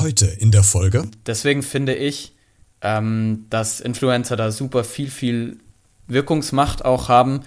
[0.00, 1.04] heute in der Folge?
[1.26, 2.34] Deswegen finde ich,
[2.82, 5.58] ähm, dass Influencer da super viel, viel
[6.06, 7.40] Wirkungsmacht auch haben.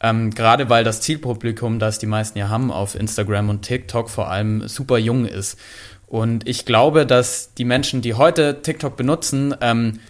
[0.00, 4.30] Ähm, Gerade weil das Zielpublikum, das die meisten ja haben auf Instagram und TikTok vor
[4.30, 5.58] allem super jung ist.
[6.06, 10.00] Und ich glaube, dass die Menschen, die heute TikTok benutzen, ähm,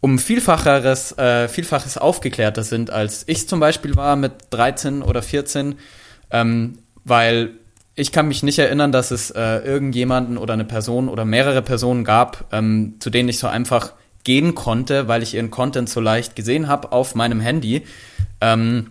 [0.00, 5.76] um Vielfacheres, äh, Vielfaches aufgeklärter sind, als ich zum Beispiel war mit 13 oder 14,
[6.30, 7.54] ähm, weil
[7.96, 12.04] ich kann mich nicht erinnern, dass es äh, irgendjemanden oder eine Person oder mehrere Personen
[12.04, 16.36] gab, ähm, zu denen ich so einfach gehen konnte, weil ich ihren Content so leicht
[16.36, 17.86] gesehen habe auf meinem Handy,
[18.42, 18.90] ähm,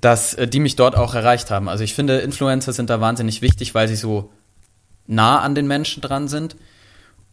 [0.00, 1.68] dass äh, die mich dort auch erreicht haben.
[1.68, 4.32] Also ich finde, Influencer sind da wahnsinnig wichtig, weil sie so
[5.06, 6.56] nah an den Menschen dran sind.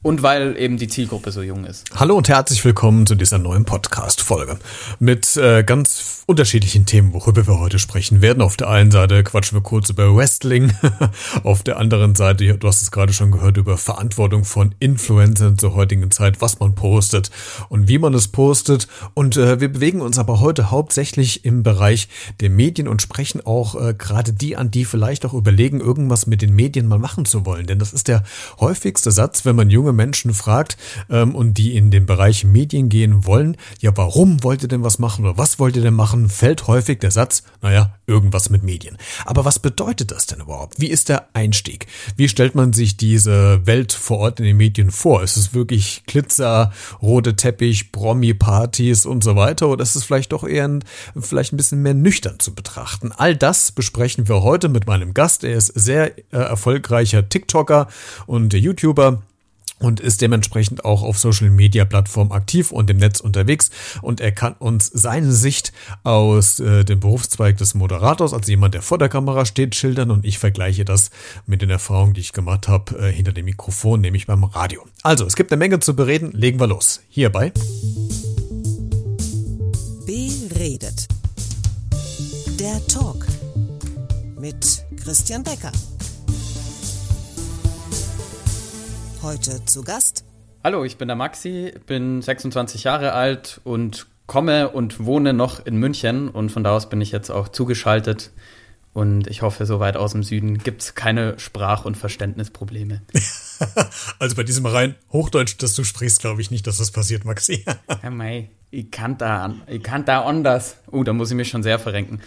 [0.04, 1.86] Und weil eben die Zielgruppe so jung ist.
[1.96, 4.60] Hallo und herzlich willkommen zu dieser neuen Podcast-Folge
[5.00, 8.42] mit äh, ganz unterschiedlichen Themen, worüber wir heute sprechen werden.
[8.42, 10.74] Auf der einen Seite quatschen wir kurz über Wrestling,
[11.44, 15.74] auf der anderen Seite, du hast es gerade schon gehört, über Verantwortung von Influencern zur
[15.74, 17.32] heutigen Zeit, was man postet
[17.70, 18.90] und wie man es postet.
[19.14, 22.10] Und äh, wir bewegen uns aber heute hauptsächlich im Bereich
[22.42, 26.42] der Medien und sprechen auch äh, gerade die an, die vielleicht auch überlegen, irgendwas mit
[26.42, 27.68] den Medien mal machen zu wollen.
[27.68, 28.24] Denn das ist der
[28.60, 30.78] häufigste Satz, wenn man junge Menschen fragt
[31.10, 35.00] ähm, und die in den Bereich Medien gehen wollen, ja, warum wollt ihr denn was
[35.00, 38.98] machen oder was wollt ihr denn machen, fällt häufig der Satz, naja, irgendwas mit Medien.
[39.26, 40.80] Aber was bedeutet das denn überhaupt?
[40.80, 41.88] Wie ist der Einstieg?
[42.16, 45.24] Wie stellt man sich diese Welt vor Ort in den Medien vor?
[45.24, 46.72] Ist es wirklich Glitzer,
[47.02, 49.70] rote Teppich, Promi-Partys und so weiter?
[49.70, 50.84] Oder ist es vielleicht doch eher ein,
[51.20, 53.12] vielleicht ein bisschen mehr nüchtern zu betrachten?
[53.12, 55.44] All das besprechen wir heute mit meinem Gast.
[55.44, 57.88] Er ist sehr äh, erfolgreicher TikToker
[58.26, 59.24] und YouTuber
[59.84, 63.70] und ist dementsprechend auch auf Social Media Plattformen aktiv und im Netz unterwegs
[64.02, 68.82] und er kann uns seine Sicht aus äh, dem Berufszweig des Moderators, also jemand, der
[68.82, 71.10] vor der Kamera steht, schildern und ich vergleiche das
[71.46, 74.86] mit den Erfahrungen, die ich gemacht habe äh, hinter dem Mikrofon, nämlich beim Radio.
[75.02, 77.02] Also, es gibt eine Menge zu bereden, legen wir los.
[77.10, 77.52] Hierbei
[80.64, 81.08] Beredet.
[82.58, 83.26] Der Talk
[84.40, 85.72] mit Christian Becker.
[89.24, 90.26] Heute zu Gast.
[90.66, 95.78] Hallo, ich bin der Maxi, bin 26 Jahre alt und komme und wohne noch in
[95.78, 98.32] München und von da aus bin ich jetzt auch zugeschaltet
[98.92, 103.02] und ich hoffe, so weit aus dem Süden gibt es keine Sprach- und Verständnisprobleme.
[104.20, 107.64] also bei diesem rein Hochdeutsch, das du sprichst, glaube ich nicht, dass das passiert, Maxi.
[108.04, 110.76] ja, mei, ich kann da, ich kann da anders.
[110.92, 112.20] Oh, da muss ich mich schon sehr verrenken.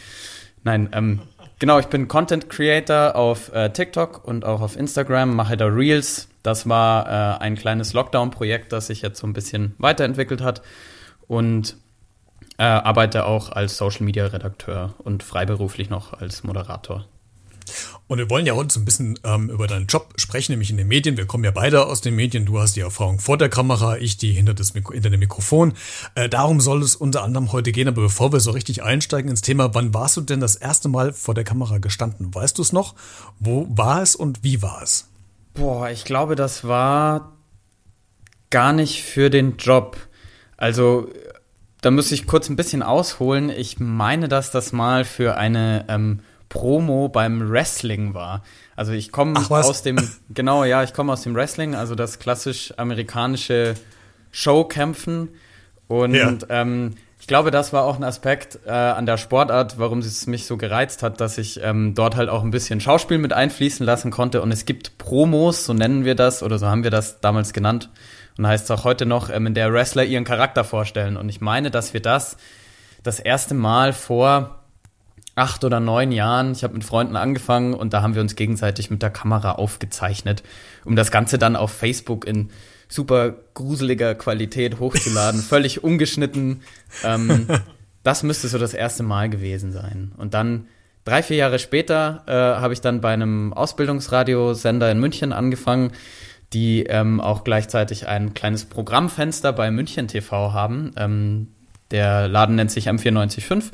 [0.65, 1.21] Nein, ähm,
[1.59, 6.29] genau, ich bin Content Creator auf äh, TikTok und auch auf Instagram, mache da Reels,
[6.47, 10.63] das war äh, ein kleines Lockdown-Projekt, das sich jetzt so ein bisschen weiterentwickelt hat
[11.27, 11.77] und
[12.59, 17.05] äh, arbeite auch als Social-Media-Redakteur und freiberuflich noch als Moderator.
[18.07, 20.77] Und wir wollen ja heute so ein bisschen ähm, über deinen Job sprechen, nämlich in
[20.77, 21.17] den Medien.
[21.17, 22.47] Wir kommen ja beide aus den Medien.
[22.47, 25.73] Du hast die Erfahrung vor der Kamera, ich die hinter, das Mikro hinter dem Mikrofon.
[26.15, 27.89] Äh, darum soll es unter anderem heute gehen.
[27.89, 31.13] Aber bevor wir so richtig einsteigen ins Thema, wann warst du denn das erste Mal
[31.13, 32.33] vor der Kamera gestanden?
[32.33, 32.95] Weißt du es noch?
[33.41, 35.09] Wo war es und wie war es?
[35.57, 37.33] Boah, ich glaube, das war
[38.51, 39.97] gar nicht für den Job.
[40.57, 41.09] Also,
[41.81, 43.51] da muss ich kurz ein bisschen ausholen.
[43.51, 48.43] Ich meine, dass das mal für eine ähm, Promo beim Wrestling war.
[48.77, 49.99] Also ich komme aus dem,
[50.31, 53.75] genau, ja, ich komme aus dem Wrestling, also das klassisch amerikanische
[54.31, 55.31] Showkämpfen.
[55.89, 56.37] Und ja.
[56.49, 56.95] ähm,
[57.27, 60.57] ich glaube, das war auch ein Aspekt äh, an der Sportart, warum es mich so
[60.57, 64.43] gereizt hat, dass ich ähm, dort halt auch ein bisschen Schauspiel mit einfließen lassen konnte.
[64.43, 67.91] Und es gibt Promos, so nennen wir das, oder so haben wir das damals genannt.
[68.39, 71.17] Und heißt es auch heute noch, ähm, in der Wrestler ihren Charakter vorstellen.
[71.17, 72.37] Und ich meine, dass wir das
[73.03, 74.61] das erste Mal vor
[75.35, 78.89] acht oder neun Jahren, ich habe mit Freunden angefangen und da haben wir uns gegenseitig
[78.89, 80.45] mit der Kamera aufgezeichnet,
[80.85, 82.51] um das Ganze dann auf Facebook in
[82.89, 86.63] super gruseliger Qualität hochzuladen, völlig ungeschnitten.
[87.05, 87.47] Ähm,
[88.03, 90.13] das müsste so das erste Mal gewesen sein.
[90.17, 90.69] Und dann
[91.05, 95.93] drei, vier Jahre später äh, habe ich dann bei einem Ausbildungsradiosender in München angefangen,
[96.53, 100.93] die ähm, auch gleichzeitig ein kleines Programmfenster bei München TV haben.
[100.97, 101.49] Ähm,
[101.91, 103.73] der Laden nennt sich M945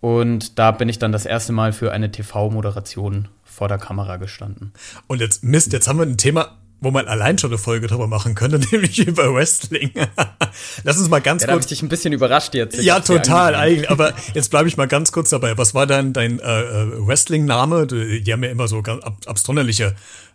[0.00, 4.72] und da bin ich dann das erste Mal für eine TV-Moderation vor der Kamera gestanden.
[5.06, 8.08] Und jetzt, Mist, jetzt haben wir ein Thema, wo man allein schon eine Folge drüber
[8.08, 9.92] machen könnte, nämlich über Wrestling.
[10.84, 11.48] Lass uns mal ganz ja, kurz.
[11.48, 12.82] Da hab ich dich ein bisschen überrascht jetzt.
[12.82, 13.88] Ja, total eigentlich.
[13.88, 15.56] Aber jetzt bleibe ich mal ganz kurz dabei.
[15.56, 17.86] Was war dann dein äh, äh Wrestling-Name?
[17.86, 19.94] Die haben ja immer so ganz ab abstrunderliche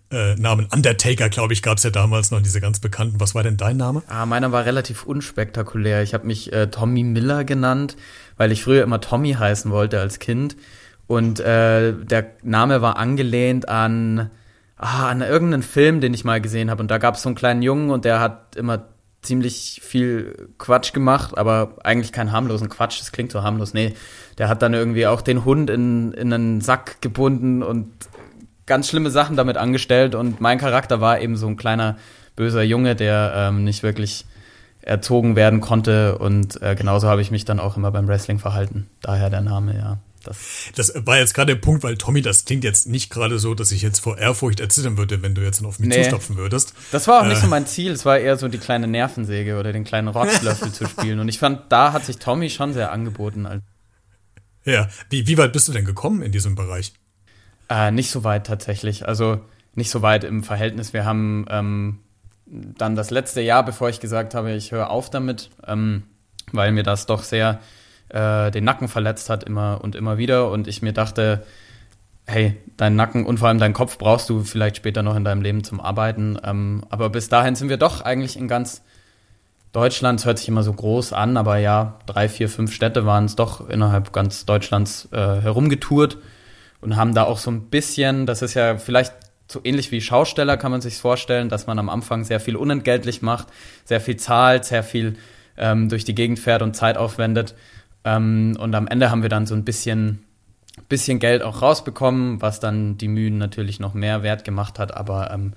[0.10, 0.68] äh, Namen.
[0.74, 3.20] Undertaker, glaube ich, gab es ja damals noch, diese ganz bekannten.
[3.20, 4.04] Was war denn dein Name?
[4.08, 6.02] Ah, meiner war relativ unspektakulär.
[6.02, 7.98] Ich habe mich äh, Tommy Miller genannt,
[8.38, 10.56] weil ich früher immer Tommy heißen wollte als Kind.
[11.08, 14.30] Und äh, der Name war angelehnt an
[14.78, 16.82] ah, an irgendeinen Film, den ich mal gesehen habe.
[16.82, 18.86] Und da gab es so einen kleinen Jungen und der hat immer
[19.22, 23.00] ziemlich viel Quatsch gemacht, aber eigentlich keinen harmlosen Quatsch.
[23.00, 23.74] Das klingt so harmlos.
[23.74, 23.94] Nee,
[24.38, 27.92] der hat dann irgendwie auch den Hund in, in einen Sack gebunden und
[28.66, 30.16] ganz schlimme Sachen damit angestellt.
[30.16, 31.98] Und mein Charakter war eben so ein kleiner
[32.36, 34.26] böser Junge, der ähm, nicht wirklich
[34.82, 36.18] erzogen werden konnte.
[36.18, 38.88] Und äh, genauso habe ich mich dann auch immer beim Wrestling verhalten.
[39.02, 39.98] Daher der Name, ja.
[40.28, 43.56] Das, das war jetzt gerade der Punkt, weil Tommy, das klingt jetzt nicht gerade so,
[43.56, 46.74] dass ich jetzt vor Ehrfurcht erzittern würde, wenn du jetzt auf mich nee, zustopfen würdest.
[46.92, 47.92] Das war auch äh, nicht so mein Ziel.
[47.92, 51.20] Es war eher so die kleine Nervensäge oder den kleinen Rotzlöffel zu spielen.
[51.20, 53.64] Und ich fand, da hat sich Tommy schon sehr angeboten.
[54.66, 56.94] Ja, wie, wie weit bist du denn gekommen in diesem Bereich?
[57.70, 59.08] Äh, nicht so weit tatsächlich.
[59.08, 59.42] Also
[59.76, 60.94] nicht so weit im Verhältnis.
[60.94, 62.00] Wir haben ähm,
[62.46, 66.04] dann das letzte Jahr, bevor ich gesagt habe, ich höre auf damit, ähm,
[66.52, 67.60] weil mir das doch sehr
[68.10, 70.52] äh, den Nacken verletzt hat, immer und immer wieder.
[70.52, 71.44] Und ich mir dachte,
[72.26, 75.42] hey, deinen Nacken und vor allem deinen Kopf brauchst du vielleicht später noch in deinem
[75.42, 76.38] Leben zum Arbeiten.
[76.44, 78.82] Ähm, aber bis dahin sind wir doch eigentlich in ganz
[79.72, 83.26] Deutschland, es hört sich immer so groß an, aber ja, drei, vier, fünf Städte waren
[83.26, 86.18] es doch innerhalb ganz Deutschlands äh, herumgetourt
[86.82, 89.14] und haben da auch so ein bisschen, das ist ja vielleicht
[89.50, 93.22] so ähnlich wie Schausteller kann man sich vorstellen, dass man am Anfang sehr viel unentgeltlich
[93.22, 93.48] macht,
[93.86, 95.16] sehr viel zahlt, sehr viel
[95.58, 97.56] ähm, durch die Gegend fährt und Zeit aufwendet.
[98.08, 100.24] Ähm, und am Ende haben wir dann so ein bisschen,
[100.88, 104.96] bisschen Geld auch rausbekommen, was dann die Mühen natürlich noch mehr wert gemacht hat.
[104.96, 105.54] Aber ähm,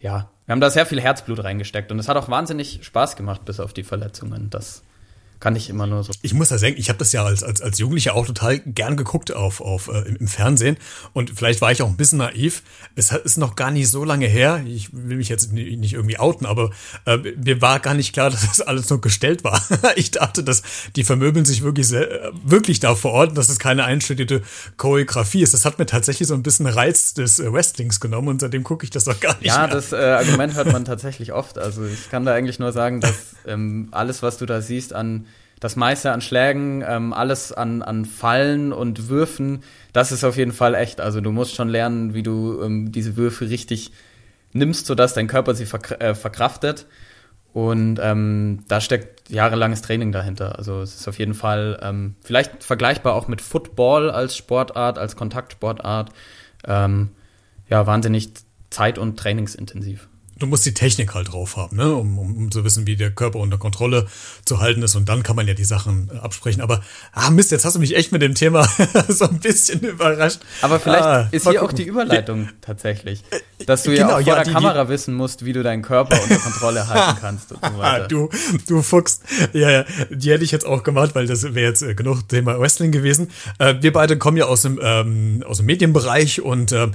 [0.00, 3.44] ja, wir haben da sehr viel Herzblut reingesteckt und es hat auch wahnsinnig Spaß gemacht,
[3.44, 4.50] bis auf die Verletzungen.
[4.50, 4.82] Das
[5.42, 6.12] kann ich immer nur so.
[6.22, 8.96] Ich muss ja sagen, ich habe das ja als, als, als Jugendlicher auch total gern
[8.96, 10.76] geguckt auf, auf, äh, im Fernsehen.
[11.14, 12.62] Und vielleicht war ich auch ein bisschen naiv.
[12.94, 14.62] Es ist noch gar nicht so lange her.
[14.64, 16.70] Ich will mich jetzt nicht irgendwie outen, aber
[17.06, 19.60] äh, mir war gar nicht klar, dass das alles nur gestellt war.
[19.96, 20.62] ich dachte, dass
[20.94, 24.42] die vermöbeln sich wirklich, sehr, wirklich da vor Ort, dass es keine einstudierte
[24.76, 25.54] Choreografie ist.
[25.54, 28.84] Das hat mir tatsächlich so ein bisschen Reiz des äh, Wrestlings genommen und seitdem gucke
[28.84, 29.66] ich das doch gar nicht ja, mehr.
[29.66, 31.58] Ja, das äh, Argument hört man tatsächlich oft.
[31.58, 35.26] Also ich kann da eigentlich nur sagen, dass ähm, alles, was du da siehst an
[35.62, 39.62] das meiste an Schlägen, ähm, alles an, an Fallen und Würfen,
[39.92, 41.00] das ist auf jeden Fall echt.
[41.00, 43.92] Also du musst schon lernen, wie du ähm, diese Würfe richtig
[44.52, 46.86] nimmst, sodass dein Körper sie verk äh, verkraftet.
[47.52, 50.58] Und ähm, da steckt jahrelanges Training dahinter.
[50.58, 55.14] Also es ist auf jeden Fall ähm, vielleicht vergleichbar auch mit Football als Sportart, als
[55.14, 56.10] Kontaktsportart.
[56.66, 57.10] Ähm,
[57.68, 58.30] ja, wahnsinnig
[58.70, 60.08] zeit- und trainingsintensiv
[60.42, 61.94] du musst die Technik halt drauf haben, ne?
[61.94, 64.06] um, um, um zu wissen, wie der Körper unter Kontrolle
[64.44, 64.96] zu halten ist.
[64.96, 66.60] Und dann kann man ja die Sachen äh, absprechen.
[66.60, 68.68] Aber, ah Mist, jetzt hast du mich echt mit dem Thema
[69.08, 70.40] so ein bisschen überrascht.
[70.60, 71.68] Aber vielleicht ah, ist hier gucken.
[71.68, 72.50] auch die Überleitung ja.
[72.60, 73.22] tatsächlich.
[73.30, 75.62] Äh, dass du genau, ja auch vor ja, der die, Kamera wissen musst, wie du
[75.62, 78.08] deinen Körper unter Kontrolle halten kannst und so weiter.
[78.08, 78.28] Du,
[78.66, 79.20] du Fuchs.
[79.52, 82.58] Ja, ja, die hätte ich jetzt auch gemacht, weil das wäre jetzt äh, genug Thema
[82.58, 83.30] Wrestling gewesen.
[83.58, 86.88] Äh, wir beide kommen ja aus dem, ähm, aus dem Medienbereich und äh,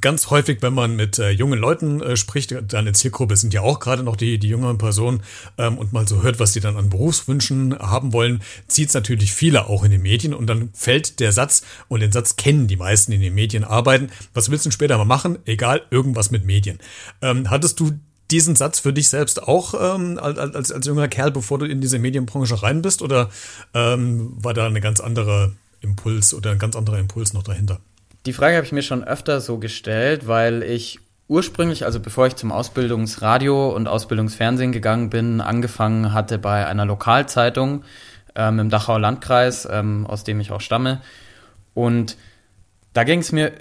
[0.00, 3.80] ganz häufig, wenn man mit äh, jungen Leuten äh, spricht, dann Zielgruppe sind ja auch
[3.80, 5.22] gerade noch die, die jüngeren Personen
[5.58, 9.32] ähm, und mal so hört, was die dann an Berufswünschen haben wollen, zieht es natürlich
[9.32, 12.76] viele auch in den Medien und dann fällt der Satz und den Satz kennen die
[12.76, 14.10] meisten, die in den Medien arbeiten.
[14.32, 15.38] Was willst du später mal machen?
[15.44, 16.78] Egal, irgendwas mit Medien.
[17.22, 17.92] Ähm, hattest du
[18.30, 21.98] diesen Satz für dich selbst auch ähm, als, als junger Kerl, bevor du in diese
[21.98, 23.02] Medienbranche rein bist?
[23.02, 23.30] Oder
[23.74, 27.80] ähm, war da eine ganz andere Impuls oder ein ganz anderer Impuls noch dahinter?
[28.26, 30.98] Die Frage habe ich mir schon öfter so gestellt, weil ich
[31.28, 37.84] ursprünglich, also bevor ich zum Ausbildungsradio und Ausbildungsfernsehen gegangen bin, angefangen hatte bei einer Lokalzeitung
[38.34, 41.00] ähm, im Dachauer Landkreis, ähm, aus dem ich auch stamme.
[41.72, 42.16] Und
[42.92, 43.52] da ging es mir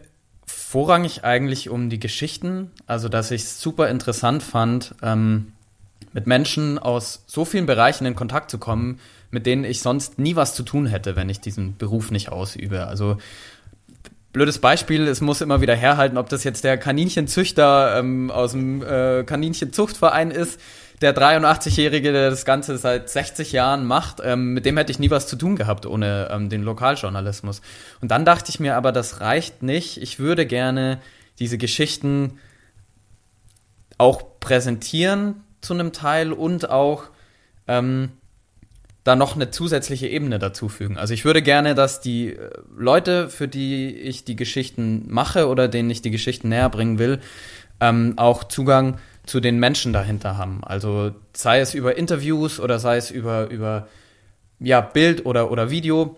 [0.46, 5.54] vorrangig eigentlich um die Geschichten, also dass ich es super interessant fand, ähm,
[6.12, 9.00] mit Menschen aus so vielen Bereichen in Kontakt zu kommen,
[9.32, 12.86] mit denen ich sonst nie was zu tun hätte, wenn ich diesen Beruf nicht ausübe.
[12.86, 13.18] Also
[14.34, 18.82] blödes Beispiel, es muss immer wieder herhalten, ob das jetzt der Kaninchenzüchter ähm, aus dem
[18.82, 20.60] äh, Kaninchenzuchtverein ist,
[21.02, 25.12] der 83-Jährige, der das Ganze seit 60 Jahren macht, ähm, mit dem hätte ich nie
[25.12, 27.62] was zu tun gehabt ohne ähm, den Lokaljournalismus.
[28.02, 30.02] Und dann dachte ich mir aber, das reicht nicht.
[30.02, 31.00] Ich würde gerne
[31.40, 32.40] diese Geschichten
[33.98, 37.06] auch präsentieren zu einem Teil und auch
[37.68, 38.12] ähm,
[39.04, 40.98] da noch eine zusätzliche Ebene dazufügen.
[40.98, 45.68] Also ich würde gerne, dass die äh, Leute, für die ich die Geschichten mache oder
[45.68, 47.20] denen ich die Geschichten näher bringen will,
[47.80, 50.62] ähm, auch Zugang zu den Menschen dahinter haben.
[50.64, 53.88] Also sei es über Interviews oder sei es über, über
[54.60, 56.18] ja, Bild oder, oder Video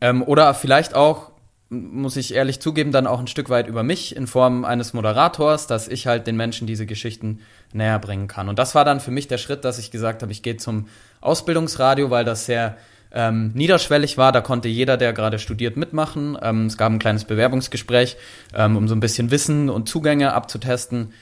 [0.00, 1.29] ähm, oder vielleicht auch,
[1.70, 5.68] muss ich ehrlich zugeben, dann auch ein Stück weit über mich in Form eines Moderators,
[5.68, 7.40] dass ich halt den Menschen diese Geschichten
[7.72, 8.48] näher bringen kann.
[8.48, 10.88] Und das war dann für mich der Schritt, dass ich gesagt habe, ich gehe zum
[11.20, 12.76] Ausbildungsradio, weil das sehr
[13.12, 14.32] ähm, niederschwellig war.
[14.32, 16.36] Da konnte jeder, der gerade studiert, mitmachen.
[16.42, 18.16] Ähm, es gab ein kleines Bewerbungsgespräch,
[18.52, 21.12] ähm, um so ein bisschen Wissen und Zugänge abzutesten.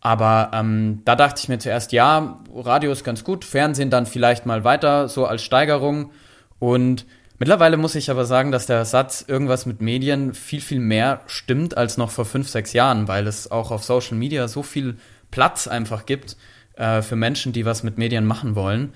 [0.00, 4.46] Aber ähm, da dachte ich mir zuerst, ja, Radio ist ganz gut, Fernsehen dann vielleicht
[4.46, 6.10] mal weiter, so als Steigerung.
[6.58, 7.06] Und
[7.38, 11.76] mittlerweile muss ich aber sagen, dass der Satz irgendwas mit Medien viel, viel mehr stimmt
[11.76, 14.96] als noch vor fünf, sechs Jahren, weil es auch auf Social Media so viel
[15.30, 16.36] Platz einfach gibt
[16.76, 18.92] äh, für Menschen, die was mit Medien machen wollen,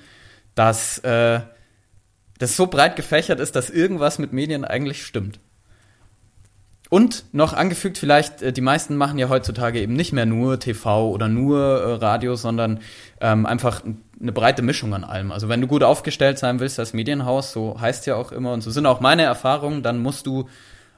[0.54, 1.40] dass äh,
[2.38, 5.40] das so breit gefächert ist, dass irgendwas mit Medien eigentlich stimmt.
[6.90, 11.08] Und noch angefügt vielleicht, äh, die meisten machen ja heutzutage eben nicht mehr nur TV
[11.08, 12.80] oder nur äh, Radio, sondern
[13.20, 13.82] ähm, einfach
[14.20, 15.30] eine breite Mischung an allem.
[15.30, 18.60] Also wenn du gut aufgestellt sein willst als Medienhaus, so heißt ja auch immer und
[18.62, 20.48] so sind auch meine Erfahrungen, dann musst du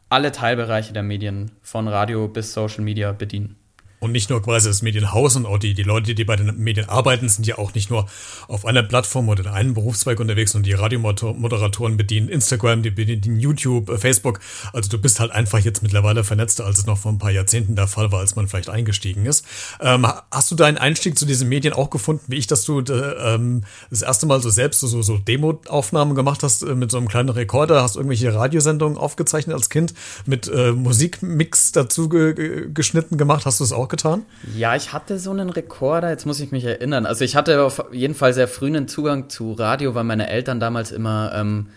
[0.09, 3.57] alle Teilbereiche der Medien von Radio bis Social Media bedienen.
[4.03, 6.89] Und nicht nur quasi das Medienhaus und auch die, die Leute, die bei den Medien
[6.89, 8.07] arbeiten, sind ja auch nicht nur
[8.49, 13.39] auf einer Plattform oder in einem Berufszweig unterwegs und die Radiomoderatoren bedienen Instagram, die bedienen
[13.39, 14.41] YouTube, äh, Facebook.
[14.73, 17.77] Also du bist halt einfach jetzt mittlerweile vernetzter, als es noch vor ein paar Jahrzehnten
[17.77, 19.47] der Fall war, als man vielleicht eingestiegen ist.
[19.81, 23.35] Ähm, hast du deinen Einstieg zu diesen Medien auch gefunden, wie ich, dass du äh,
[23.35, 27.07] ähm, das erste Mal so selbst so, so Demo-Aufnahmen gemacht hast äh, mit so einem
[27.07, 29.95] kleinen Rekorder, hast irgendwelche Radiosendungen aufgezeichnet als Kind,
[30.27, 34.27] mit äh, Musikmix dazu ge geschnitten gemacht, hast du es auch getan?
[34.57, 37.07] Ja, ich hatte so einen Rekorder, jetzt muss ich mich erinnern.
[37.07, 40.59] Also ich hatte auf jeden Fall sehr früh einen Zugang zu Radio, weil meine Eltern
[40.59, 41.69] damals immer ähm,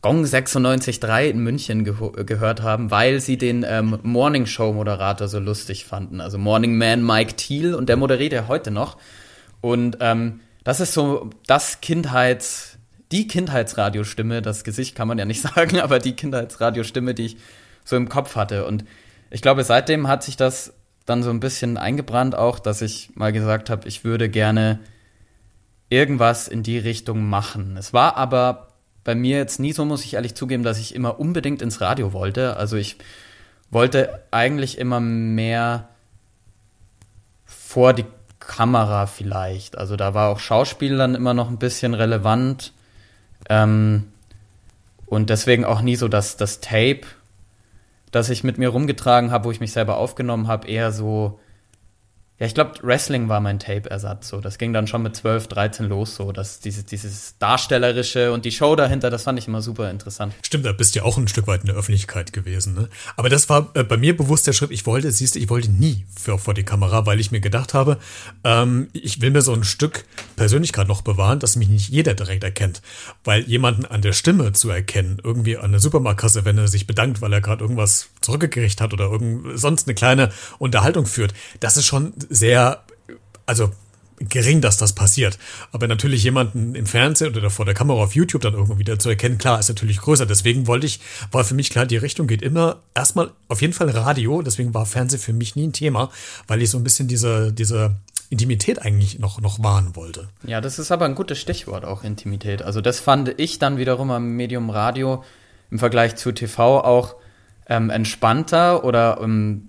[0.00, 1.94] Gong 96.3 in München ge
[2.24, 6.20] gehört haben, weil sie den ähm, Morning Show Moderator so lustig fanden.
[6.20, 8.96] Also Morning Man Mike Thiel und der moderiert ja heute noch.
[9.60, 12.78] Und ähm, das ist so das Kindheits,
[13.10, 17.36] die Kindheitsradiostimme, das Gesicht kann man ja nicht sagen, aber die Kindheitsradiostimme, die ich
[17.84, 18.66] so im Kopf hatte.
[18.66, 18.84] Und
[19.30, 20.74] ich glaube, seitdem hat sich das
[21.08, 24.78] dann so ein bisschen eingebrannt auch, dass ich mal gesagt habe, ich würde gerne
[25.88, 27.76] irgendwas in die Richtung machen.
[27.76, 28.68] Es war aber
[29.04, 32.12] bei mir jetzt nie so, muss ich ehrlich zugeben, dass ich immer unbedingt ins Radio
[32.12, 32.56] wollte.
[32.56, 32.96] Also ich
[33.70, 35.88] wollte eigentlich immer mehr
[37.46, 38.04] vor die
[38.38, 39.78] Kamera vielleicht.
[39.78, 42.72] Also da war auch Schauspiel dann immer noch ein bisschen relevant.
[43.48, 44.12] Ähm,
[45.06, 47.02] und deswegen auch nie so das, das Tape
[48.10, 51.38] das ich mit mir rumgetragen habe, wo ich mich selber aufgenommen habe, eher so
[52.40, 54.28] ja, ich glaube, Wrestling war mein Tape-Ersatz.
[54.28, 56.14] So, das ging dann schon mit 12, 13 los.
[56.14, 60.34] So, dass dieses, dieses Darstellerische und die Show dahinter, das fand ich immer super interessant.
[60.42, 62.74] Stimmt, da bist du ja auch ein Stück weit in der Öffentlichkeit gewesen.
[62.74, 62.88] Ne?
[63.16, 64.70] Aber das war äh, bei mir bewusst der Schritt.
[64.70, 67.74] Ich wollte, siehst du, ich wollte nie für, vor die Kamera, weil ich mir gedacht
[67.74, 67.98] habe,
[68.44, 70.04] ähm, ich will mir so ein Stück
[70.36, 72.82] Persönlichkeit noch bewahren, dass mich nicht jeder direkt erkennt.
[73.24, 77.20] Weil jemanden an der Stimme zu erkennen, irgendwie an der Supermarktkasse, wenn er sich bedankt,
[77.20, 80.30] weil er gerade irgendwas zurückgekriegt hat oder irgend, sonst eine kleine
[80.60, 82.82] Unterhaltung führt, das ist schon sehr,
[83.46, 83.72] also
[84.20, 85.38] gering, dass das passiert.
[85.72, 89.08] Aber natürlich jemanden im Fernsehen oder vor der Kamera auf YouTube dann irgendwo wieder zu
[89.08, 90.26] erkennen, klar, ist natürlich größer.
[90.26, 93.90] Deswegen wollte ich, war für mich klar, die Richtung geht immer erstmal auf jeden Fall
[93.90, 94.42] Radio.
[94.42, 96.10] Deswegen war Fernsehen für mich nie ein Thema,
[96.46, 97.96] weil ich so ein bisschen diese, diese
[98.30, 100.28] Intimität eigentlich noch, noch wahren wollte.
[100.44, 102.62] Ja, das ist aber ein gutes Stichwort, auch Intimität.
[102.62, 105.24] Also das fand ich dann wiederum am Medium Radio
[105.70, 107.16] im Vergleich zu TV auch
[107.68, 109.67] ähm, entspannter oder ähm,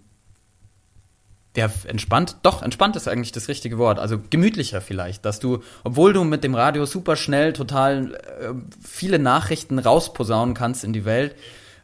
[1.59, 3.99] ja, entspannt, doch, entspannt ist eigentlich das richtige Wort.
[3.99, 9.19] Also gemütlicher vielleicht, dass du, obwohl du mit dem Radio super schnell total äh, viele
[9.19, 11.35] Nachrichten rausposaunen kannst in die Welt,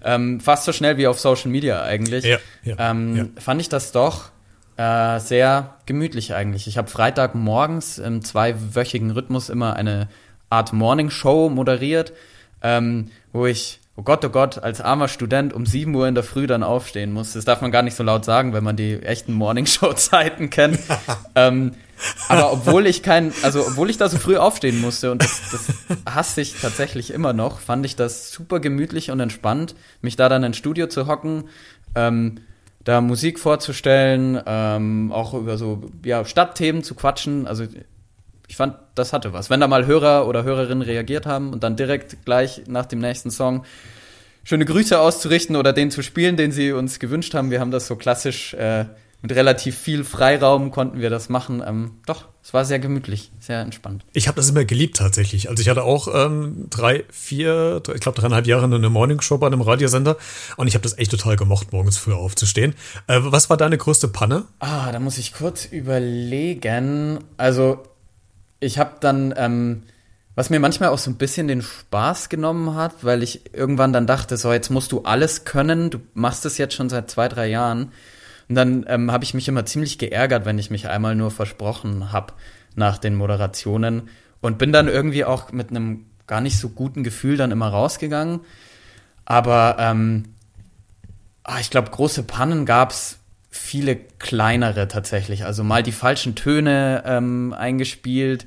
[0.03, 3.25] ähm, fast so schnell wie auf Social Media eigentlich, ja, ja, ähm, ja.
[3.41, 4.29] fand ich das doch
[4.77, 6.67] äh, sehr gemütlich eigentlich.
[6.67, 10.07] Ich habe Freitagmorgens im zweiwöchigen Rhythmus immer eine
[10.49, 12.13] Art Morning Show moderiert,
[12.61, 16.23] ähm, wo ich oh Gott, oh Gott, als armer Student um 7 Uhr in der
[16.23, 17.33] Früh dann aufstehen muss.
[17.33, 20.79] Das darf man gar nicht so laut sagen, wenn man die echten Morningshow-Zeiten kennt.
[21.35, 21.71] ähm,
[22.27, 26.13] aber obwohl ich kein, also obwohl ich da so früh aufstehen musste und das, das
[26.13, 30.43] hasse ich tatsächlich immer noch, fand ich das super gemütlich und entspannt, mich da dann
[30.43, 31.45] ins Studio zu hocken,
[31.95, 32.41] ähm,
[32.83, 37.47] da Musik vorzustellen, ähm, auch über so ja, Stadtthemen zu quatschen.
[37.47, 37.65] Also
[38.47, 39.49] ich fand, das hatte was.
[39.49, 43.31] Wenn da mal Hörer oder Hörerinnen reagiert haben und dann direkt gleich nach dem nächsten
[43.31, 43.65] Song
[44.43, 47.51] schöne Grüße auszurichten oder den zu spielen, den sie uns gewünscht haben.
[47.51, 48.85] Wir haben das so klassisch äh,
[49.25, 51.63] mit relativ viel Freiraum konnten wir das machen.
[51.65, 54.05] Ähm, doch, es war sehr gemütlich, sehr entspannt.
[54.13, 55.49] Ich habe das immer geliebt tatsächlich.
[55.49, 59.61] Also ich hatte auch ähm, drei, vier, ich glaube dreieinhalb Jahre eine Morningshow bei einem
[59.61, 60.17] Radiosender
[60.57, 62.75] und ich habe das echt total gemocht, morgens früh aufzustehen.
[63.07, 64.43] Äh, was war deine größte Panne?
[64.59, 67.17] Ah, da muss ich kurz überlegen.
[67.37, 67.81] Also
[68.59, 69.83] ich habe dann, ähm,
[70.35, 74.07] was mir manchmal auch so ein bisschen den Spaß genommen hat, weil ich irgendwann dann
[74.07, 77.47] dachte, so jetzt musst du alles können, du machst es jetzt schon seit zwei, drei
[77.47, 77.91] Jahren.
[78.47, 82.11] Und dann ähm, habe ich mich immer ziemlich geärgert, wenn ich mich einmal nur versprochen
[82.11, 82.33] habe
[82.75, 84.09] nach den Moderationen
[84.41, 88.41] und bin dann irgendwie auch mit einem gar nicht so guten Gefühl dann immer rausgegangen.
[89.25, 90.35] Aber ähm,
[91.43, 93.17] ah, ich glaube, große Pannen gab es
[93.55, 95.45] viele kleinere tatsächlich.
[95.45, 98.45] Also mal die falschen Töne ähm, eingespielt,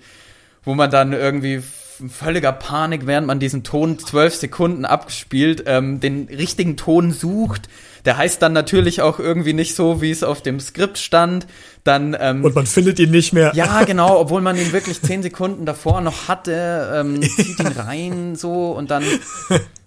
[0.65, 1.63] wo man dann irgendwie
[2.09, 7.69] völliger Panik, während man diesen Ton zwölf Sekunden abgespielt, ähm, den richtigen Ton sucht.
[8.05, 11.47] Der heißt dann natürlich auch irgendwie nicht so, wie es auf dem Skript stand.
[11.83, 13.53] Dann, ähm, Und man findet ihn nicht mehr.
[13.55, 18.37] Ja, genau, obwohl man ihn wirklich zehn Sekunden davor noch hatte, ähm, zieht ihn rein
[18.37, 19.03] so und dann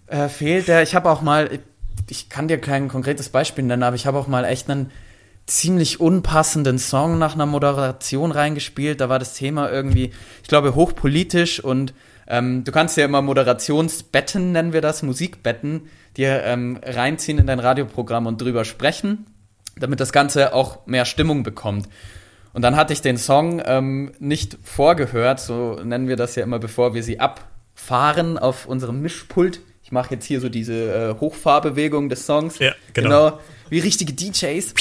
[0.08, 0.84] äh, fehlt der.
[0.84, 1.60] Ich habe auch mal,
[2.10, 4.92] ich kann dir kein konkretes Beispiel nennen, aber ich habe auch mal echt einen
[5.46, 9.02] ziemlich unpassenden Song nach einer Moderation reingespielt.
[9.02, 11.94] Da war das Thema irgendwie, ich glaube, hochpolitisch und
[12.28, 17.60] ähm, du kannst ja immer Moderationsbetten, nennen wir das, Musikbetten, dir ähm, reinziehen in dein
[17.60, 19.26] Radioprogramm und drüber sprechen,
[19.78, 21.90] damit das Ganze auch mehr Stimmung bekommt.
[22.54, 26.60] Und dann hatte ich den Song ähm, nicht vorgehört, so nennen wir das ja immer,
[26.60, 29.62] bevor wir sie abfahren auf unserem Mischpult.
[29.84, 32.60] Ich mache jetzt hier so diese äh, Hochfahrbewegung des Songs.
[32.60, 33.32] Ja, genau.
[33.32, 33.40] genau.
[33.70, 34.74] Wie richtige DJs.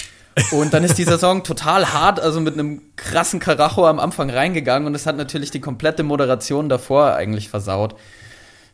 [0.52, 4.86] Und dann ist dieser Song total hart, also mit einem krassen Karacho am Anfang reingegangen
[4.86, 7.96] und es hat natürlich die komplette Moderation davor eigentlich versaut.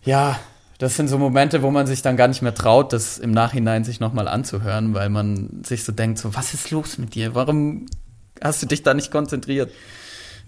[0.04, 0.38] Ja,
[0.78, 3.84] das sind so Momente, wo man sich dann gar nicht mehr traut, das im Nachhinein
[3.84, 7.34] sich nochmal anzuhören, weil man sich so denkt, so, was ist los mit dir?
[7.34, 7.86] Warum
[8.42, 9.72] hast du dich da nicht konzentriert?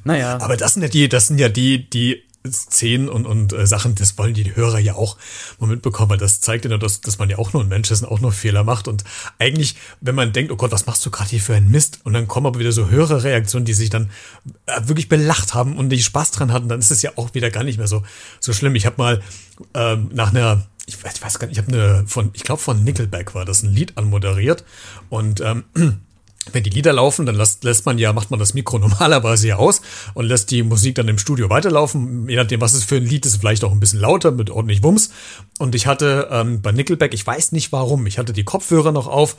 [0.05, 0.38] Naja.
[0.41, 3.95] Aber das sind ja die, das sind ja die, die Szenen und, und äh, Sachen,
[3.95, 5.16] das wollen die Hörer ja auch
[5.59, 7.90] mal mitbekommen, weil das zeigt ja nur, dass, dass man ja auch nur ein Mensch
[7.90, 8.88] ist und auch nur Fehler macht.
[8.88, 9.04] Und
[9.38, 12.00] eigentlich, wenn man denkt, oh Gott, was machst du gerade hier für einen Mist?
[12.04, 14.11] Und dann kommen aber wieder so höhere Reaktionen, die sich dann
[14.66, 17.50] äh, wirklich belacht haben und die Spaß dran hatten, dann ist es ja auch wieder
[17.50, 18.02] gar nicht mehr so,
[18.40, 18.75] so schlimm.
[18.75, 19.23] Ich habe mal
[19.75, 22.62] ähm, nach einer ich weiß, ich weiß gar nicht, ich habe eine von, ich glaube
[22.62, 24.64] von Nickelback war das ein Lied anmoderiert
[25.11, 25.64] und ähm,
[26.52, 29.57] wenn die Lieder laufen, dann lässt, lässt man ja, macht man das Mikro normalerweise ja
[29.57, 29.80] aus
[30.14, 32.28] und lässt die Musik dann im Studio weiterlaufen.
[32.28, 34.83] Je nachdem, was es für ein Lied ist, vielleicht auch ein bisschen lauter mit ordentlich
[34.83, 35.11] Wumms.
[35.59, 39.07] Und ich hatte ähm, bei Nickelback, ich weiß nicht warum, ich hatte die Kopfhörer noch
[39.07, 39.37] auf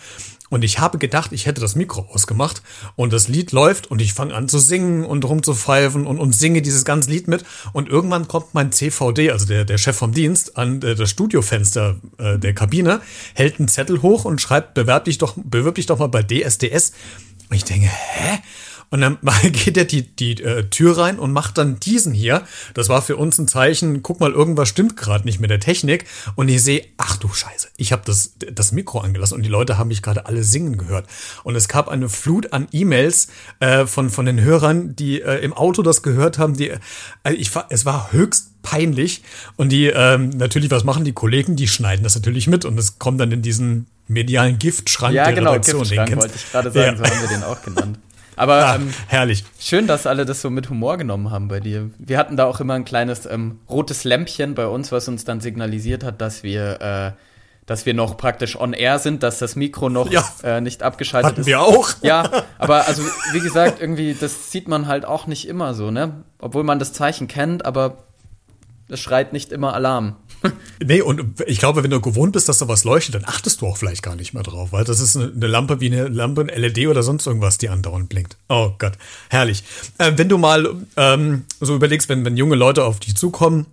[0.50, 2.62] und ich habe gedacht, ich hätte das Mikro ausgemacht
[2.96, 6.62] und das Lied läuft und ich fange an zu singen und rumzupfeifen und, und singe
[6.62, 10.58] dieses ganze Lied mit und irgendwann kommt mein CVD, also der, der Chef vom Dienst,
[10.58, 13.02] an äh, das Studiofenster äh, der Kabine,
[13.34, 16.94] hält einen Zettel hoch und schreibt, bewerb dich doch, bewirb dich doch mal bei DSDS.
[17.50, 18.40] Und ich denke, hä?
[18.90, 19.18] Und dann
[19.52, 22.44] geht er die, die äh, Tür rein und macht dann diesen hier.
[22.74, 26.06] Das war für uns ein Zeichen, guck mal, irgendwas stimmt gerade nicht mit der Technik.
[26.36, 29.78] Und ich sehe, ach du Scheiße, ich habe das, das Mikro angelassen und die Leute
[29.78, 31.08] haben mich gerade alle singen gehört.
[31.44, 33.28] Und es gab eine Flut an E-Mails
[33.60, 36.58] äh, von, von den Hörern, die äh, im Auto das gehört haben.
[36.58, 39.24] Die, äh, ich, es war höchst peinlich.
[39.56, 41.56] Und die, ähm, natürlich, was machen die Kollegen?
[41.56, 45.34] Die schneiden das natürlich mit und es kommt dann in diesen medialen Giftschrank ja, der
[45.34, 45.84] genau, Redaktion.
[45.84, 47.06] Giftschrank wollte ich gerade sagen, ja.
[47.06, 48.00] so haben wir den auch genannt.
[48.40, 49.44] Aber ah, ähm, herrlich.
[49.60, 51.90] Schön, dass alle das so mit Humor genommen haben bei dir.
[51.98, 55.42] Wir hatten da auch immer ein kleines ähm, rotes Lämpchen bei uns, was uns dann
[55.42, 57.12] signalisiert hat, dass wir, äh,
[57.66, 61.32] dass wir noch praktisch on air sind, dass das Mikro noch ja, äh, nicht abgeschaltet
[61.32, 61.48] hatten ist.
[61.48, 61.90] wir auch.
[62.02, 66.24] Ja, aber also wie gesagt, irgendwie, das sieht man halt auch nicht immer so, ne?
[66.40, 68.06] Obwohl man das Zeichen kennt, aber
[68.88, 70.16] es schreit nicht immer Alarm.
[70.84, 73.68] Nee, und ich glaube, wenn du gewohnt bist, dass da was leuchtet, dann achtest du
[73.68, 76.48] auch vielleicht gar nicht mehr drauf, weil das ist eine Lampe wie eine Lampe, ein
[76.48, 78.38] LED oder sonst irgendwas, die andauernd blinkt.
[78.48, 78.94] Oh Gott,
[79.30, 79.64] herrlich.
[79.98, 83.66] Äh, wenn du mal ähm, so überlegst, wenn, wenn junge Leute auf dich zukommen,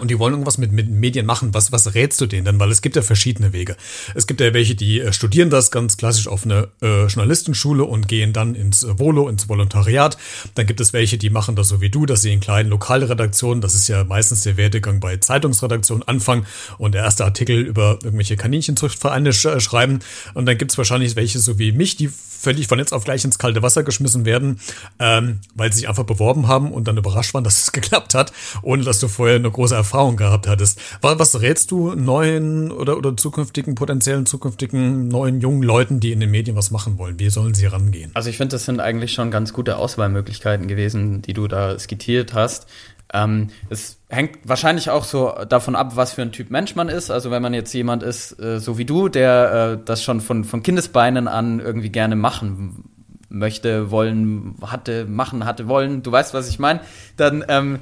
[0.00, 1.52] und die wollen irgendwas mit, mit Medien machen.
[1.52, 2.60] Was, was rätst du denen denn?
[2.60, 3.76] Weil es gibt ja verschiedene Wege.
[4.14, 8.06] Es gibt ja welche, die äh, studieren das ganz klassisch auf eine äh, Journalistenschule und
[8.06, 10.16] gehen dann ins äh, Volo, ins Volontariat.
[10.54, 13.60] Dann gibt es welche, die machen das so wie du, dass sie in kleinen Lokalredaktionen,
[13.60, 16.46] das ist ja meistens der Werdegang bei Zeitungsredaktionen, anfangen
[16.78, 20.00] und der erste Artikel über irgendwelche Kaninchenzuchtvereine sch äh, schreiben.
[20.34, 22.10] Und dann gibt es wahrscheinlich welche so wie mich, die
[22.44, 24.60] völlig von jetzt auf gleich ins kalte Wasser geschmissen werden,
[24.98, 28.32] ähm, weil sie sich einfach beworben haben und dann überrascht waren, dass es geklappt hat,
[28.62, 30.80] ohne dass du vorher eine große Erfahrung gehabt hattest.
[31.00, 36.30] Was rätst du neuen oder, oder zukünftigen, potenziellen zukünftigen neuen jungen Leuten, die in den
[36.30, 37.18] Medien was machen wollen?
[37.18, 38.10] Wie sollen sie rangehen?
[38.14, 42.34] Also ich finde, das sind eigentlich schon ganz gute Auswahlmöglichkeiten gewesen, die du da skizziert
[42.34, 42.66] hast.
[43.12, 47.10] Ähm, es hängt wahrscheinlich auch so davon ab, was für ein Typ Mensch man ist.
[47.10, 50.44] Also wenn man jetzt jemand ist, äh, so wie du, der äh, das schon von,
[50.44, 52.84] von Kindesbeinen an irgendwie gerne machen
[53.28, 56.80] möchte, wollen, hatte, machen, hatte, wollen, du weißt, was ich meine,
[57.16, 57.80] dann ähm,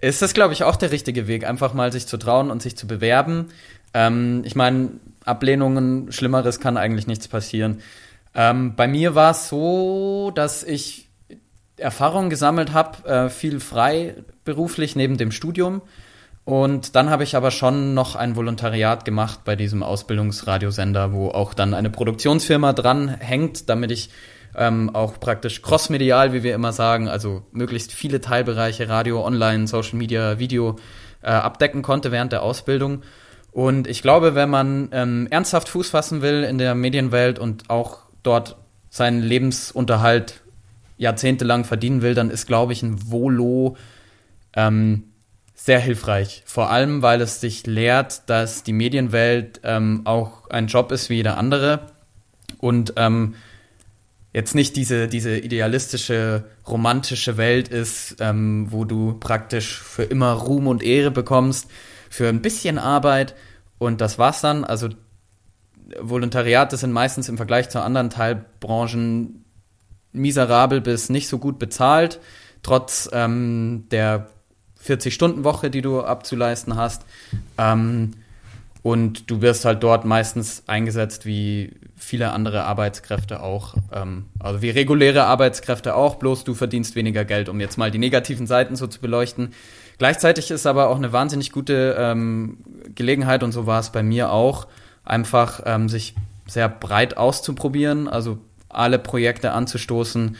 [0.00, 2.76] ist das, glaube ich, auch der richtige Weg, einfach mal sich zu trauen und sich
[2.76, 3.46] zu bewerben.
[3.92, 4.90] Ähm, ich meine,
[5.24, 7.80] Ablehnungen, Schlimmeres kann eigentlich nichts passieren.
[8.34, 11.03] Ähm, bei mir war es so, dass ich
[11.76, 15.82] Erfahrung gesammelt habe, äh, viel frei beruflich neben dem Studium.
[16.44, 21.54] Und dann habe ich aber schon noch ein Volontariat gemacht bei diesem Ausbildungsradiosender, wo auch
[21.54, 24.10] dann eine Produktionsfirma dran hängt, damit ich
[24.54, 29.96] ähm, auch praktisch crossmedial, wie wir immer sagen, also möglichst viele Teilbereiche, Radio, Online, Social
[29.96, 30.76] Media, Video,
[31.22, 33.02] äh, abdecken konnte während der Ausbildung.
[33.50, 38.00] Und ich glaube, wenn man ähm, ernsthaft Fuß fassen will in der Medienwelt und auch
[38.22, 38.56] dort
[38.90, 40.42] seinen Lebensunterhalt
[40.96, 43.76] jahrzehntelang verdienen will, dann ist, glaube ich, ein Volo
[44.54, 45.04] ähm,
[45.54, 46.42] sehr hilfreich.
[46.46, 51.16] Vor allem, weil es dich lehrt, dass die Medienwelt ähm, auch ein Job ist wie
[51.16, 51.86] jeder andere
[52.58, 53.34] und ähm,
[54.32, 60.66] jetzt nicht diese, diese idealistische, romantische Welt ist, ähm, wo du praktisch für immer Ruhm
[60.66, 61.70] und Ehre bekommst,
[62.10, 63.34] für ein bisschen Arbeit
[63.78, 64.64] und das war's dann.
[64.64, 64.88] Also
[66.00, 69.43] Volontariate sind meistens im Vergleich zu anderen Teilbranchen
[70.14, 72.20] miserabel bis nicht so gut bezahlt,
[72.62, 74.28] trotz ähm, der
[74.86, 77.04] 40-Stunden-Woche, die du abzuleisten hast.
[77.58, 78.12] Ähm,
[78.82, 83.76] und du wirst halt dort meistens eingesetzt wie viele andere Arbeitskräfte auch.
[83.92, 87.98] Ähm, also wie reguläre Arbeitskräfte auch, bloß du verdienst weniger Geld, um jetzt mal die
[87.98, 89.54] negativen Seiten so zu beleuchten.
[89.96, 92.58] Gleichzeitig ist aber auch eine wahnsinnig gute ähm,
[92.94, 94.66] Gelegenheit, und so war es bei mir auch,
[95.02, 96.14] einfach ähm, sich
[96.46, 98.38] sehr breit auszuprobieren, also
[98.74, 100.36] alle Projekte anzustoßen,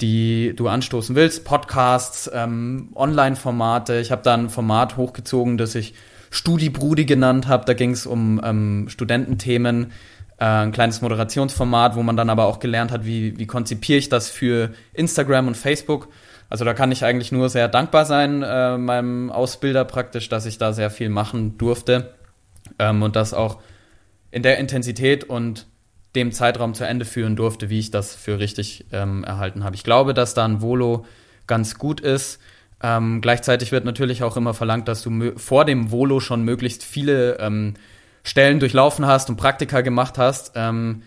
[0.00, 4.00] die du anstoßen willst, Podcasts, ähm, Online-Formate.
[4.00, 5.94] Ich habe da ein Format hochgezogen, das ich
[6.30, 7.64] Studibrudi genannt habe.
[7.64, 9.92] Da ging es um ähm, Studententhemen,
[10.38, 14.08] äh, ein kleines Moderationsformat, wo man dann aber auch gelernt hat, wie, wie konzipiere ich
[14.08, 16.08] das für Instagram und Facebook.
[16.48, 20.58] Also da kann ich eigentlich nur sehr dankbar sein, äh, meinem Ausbilder praktisch, dass ich
[20.58, 22.14] da sehr viel machen durfte
[22.78, 23.58] ähm, und das auch
[24.32, 25.66] in der Intensität und
[26.14, 29.76] dem Zeitraum zu Ende führen durfte, wie ich das für richtig ähm, erhalten habe.
[29.76, 31.04] Ich glaube, dass da ein Volo
[31.46, 32.40] ganz gut ist.
[32.82, 37.38] Ähm, gleichzeitig wird natürlich auch immer verlangt, dass du vor dem Volo schon möglichst viele
[37.38, 37.74] ähm,
[38.22, 40.52] Stellen durchlaufen hast und Praktika gemacht hast.
[40.54, 41.02] Ähm,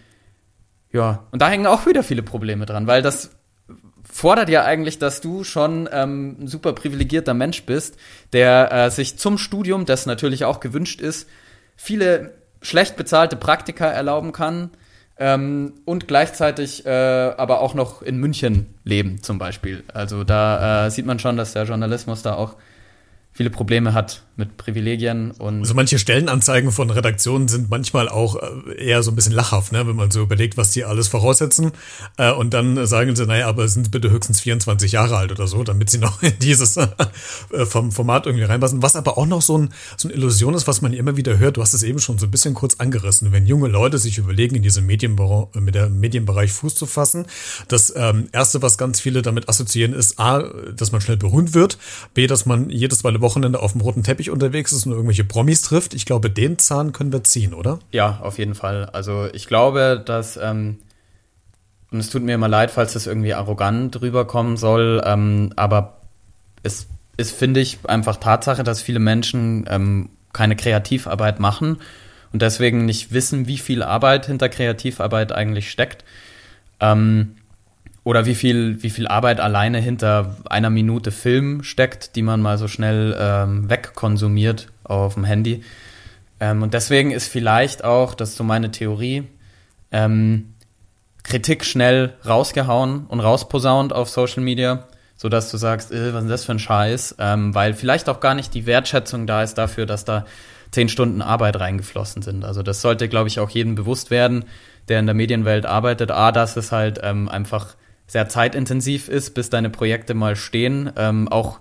[0.92, 3.32] ja, und da hängen auch wieder viele Probleme dran, weil das
[4.10, 7.98] fordert ja eigentlich, dass du schon ähm, ein super privilegierter Mensch bist,
[8.32, 11.28] der äh, sich zum Studium, das natürlich auch gewünscht ist,
[11.76, 14.70] viele schlecht bezahlte Praktika erlauben kann,
[15.18, 19.84] ähm, und gleichzeitig äh, aber auch noch in München leben zum Beispiel.
[19.94, 22.56] Also da äh, sieht man schon, dass der Journalismus da auch
[23.34, 25.60] viele Probleme hat mit Privilegien und.
[25.60, 29.88] Also manche Stellenanzeigen von Redaktionen sind manchmal auch äh, eher so ein bisschen lachhaft, ne?
[29.88, 31.72] wenn man so überlegt, was die alles voraussetzen.
[32.18, 35.64] Äh, und dann sagen sie, naja, aber sind bitte höchstens 24 Jahre alt oder so,
[35.64, 36.88] damit sie noch in dieses äh,
[37.66, 38.82] vom Format irgendwie reinpassen.
[38.82, 41.58] Was aber auch noch so, ein, so eine Illusion ist, was man immer wieder hört,
[41.58, 44.56] du hast es eben schon so ein bisschen kurz angerissen, wenn junge Leute sich überlegen,
[44.56, 47.26] in diesem Medienbereich, mit der Medienbereich Fuß zu fassen.
[47.68, 50.44] Das ähm, Erste, was ganz viele damit assoziieren, ist A,
[50.76, 51.78] dass man schnell berühmt wird,
[52.14, 55.64] B, dass man jedes zweite Wochenende auf dem roten Teppich unterwegs ist und irgendwelche Promis
[55.64, 55.96] trifft.
[55.96, 57.80] Ich glaube, den Zahn können wir ziehen, oder?
[57.92, 58.86] Ja, auf jeden Fall.
[58.94, 60.78] Also ich glaube, dass, ähm,
[61.92, 66.02] und es tut mir immer leid, falls das irgendwie arrogant rüberkommen soll, ähm, aber
[66.62, 66.86] es
[67.18, 71.78] ist, finde ich, einfach Tatsache, dass viele Menschen ähm, keine Kreativarbeit machen
[72.32, 76.04] und deswegen nicht wissen, wie viel Arbeit hinter Kreativarbeit eigentlich steckt.
[76.80, 77.36] Ähm,
[78.04, 82.58] oder wie viel, wie viel Arbeit alleine hinter einer Minute Film steckt, die man mal
[82.58, 85.64] so schnell ähm, wegkonsumiert auf dem Handy.
[86.40, 89.24] Ähm, und deswegen ist vielleicht auch, das ist so meine Theorie,
[89.92, 90.54] ähm,
[91.24, 96.46] Kritik schnell rausgehauen und rausposaunt auf Social Media, sodass du sagst, äh, was ist das
[96.46, 97.16] für ein Scheiß?
[97.20, 100.26] Ähm, weil vielleicht auch gar nicht die Wertschätzung da ist dafür, dass da
[100.72, 102.44] zehn Stunden Arbeit reingeflossen sind.
[102.44, 104.44] Also das sollte, glaube ich, auch jedem bewusst werden,
[104.90, 106.12] der in der Medienwelt arbeitet.
[106.12, 107.76] A, dass es halt ähm, einfach
[108.14, 110.94] sehr zeitintensiv ist, bis deine Projekte mal stehen.
[110.98, 111.60] Ähm, auch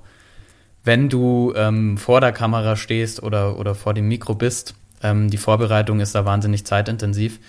[0.85, 4.75] wenn du ähm, vor der Kamera stehst oder, oder vor dem Mikro bist.
[5.03, 7.41] Ähm, die Vorbereitung ist da wahnsinnig zeitintensiv.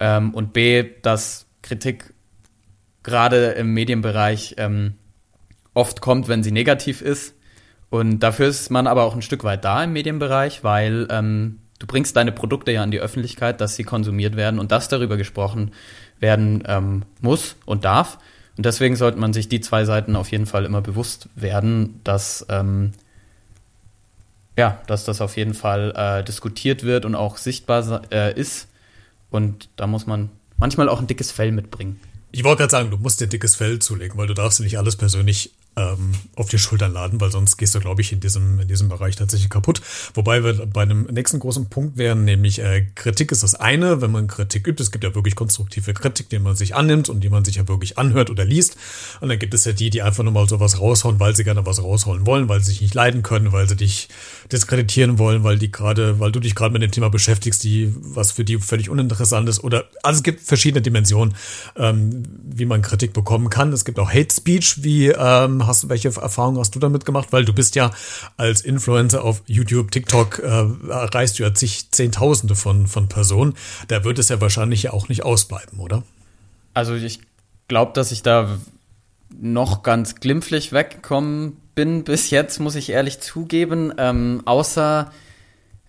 [0.00, 2.14] Ähm, und B, dass Kritik
[3.02, 4.94] gerade im Medienbereich ähm,
[5.74, 7.34] oft kommt, wenn sie negativ ist.
[7.90, 11.86] Und dafür ist man aber auch ein Stück weit da im Medienbereich, weil ähm, du
[11.86, 15.72] bringst deine Produkte ja an die Öffentlichkeit, dass sie konsumiert werden und dass darüber gesprochen
[16.20, 18.18] werden ähm, muss und darf.
[18.56, 22.46] Und deswegen sollte man sich die zwei Seiten auf jeden Fall immer bewusst werden, dass,
[22.48, 22.92] ähm,
[24.56, 28.68] ja, dass das auf jeden Fall äh, diskutiert wird und auch sichtbar äh, ist.
[29.30, 31.98] Und da muss man manchmal auch ein dickes Fell mitbringen.
[32.30, 34.96] Ich wollte gerade sagen, du musst dir dickes Fell zulegen, weil du darfst nicht alles
[34.96, 38.68] persönlich ähm, auf die Schultern laden, weil sonst gehst du, glaube ich, in diesem, in
[38.68, 39.80] diesem Bereich tatsächlich kaputt.
[40.14, 44.12] Wobei wir bei einem nächsten großen Punkt wären, nämlich äh, Kritik ist das eine, wenn
[44.12, 44.82] man Kritik übt.
[44.82, 47.66] Es gibt ja wirklich konstruktive Kritik, die man sich annimmt und die man sich ja
[47.66, 48.76] wirklich anhört oder liest.
[49.20, 51.66] Und dann gibt es ja die, die einfach nur mal sowas raushauen, weil sie gerne
[51.66, 54.08] was rausholen wollen, weil sie sich nicht leiden können, weil sie dich
[54.52, 58.32] diskreditieren wollen, weil die gerade, weil du dich gerade mit dem Thema beschäftigst, die, was
[58.32, 59.64] für die völlig uninteressant ist.
[59.64, 61.34] Oder also es gibt verschiedene Dimensionen,
[61.76, 63.72] ähm, wie man Kritik bekommen kann.
[63.72, 65.66] Es gibt auch Hate Speech, wie ähm, davon?
[65.66, 67.28] Hast, welche Erfahrungen hast du damit gemacht?
[67.30, 67.90] Weil du bist ja
[68.36, 73.54] als Influencer auf YouTube, TikTok, äh, erreichst du ja zig, Zehntausende von, von Personen.
[73.88, 76.02] Da wird es ja wahrscheinlich ja auch nicht ausbleiben, oder?
[76.74, 77.20] Also ich
[77.68, 78.58] glaube, dass ich da
[79.36, 83.92] noch ganz glimpflich weggekommen bin bis jetzt, muss ich ehrlich zugeben.
[83.98, 85.10] Ähm, außer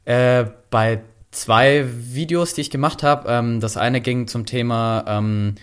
[0.06, 3.30] äh, bei zwei Videos, die ich gemacht habe.
[3.30, 5.56] Ähm, das eine ging zum Thema, ähm,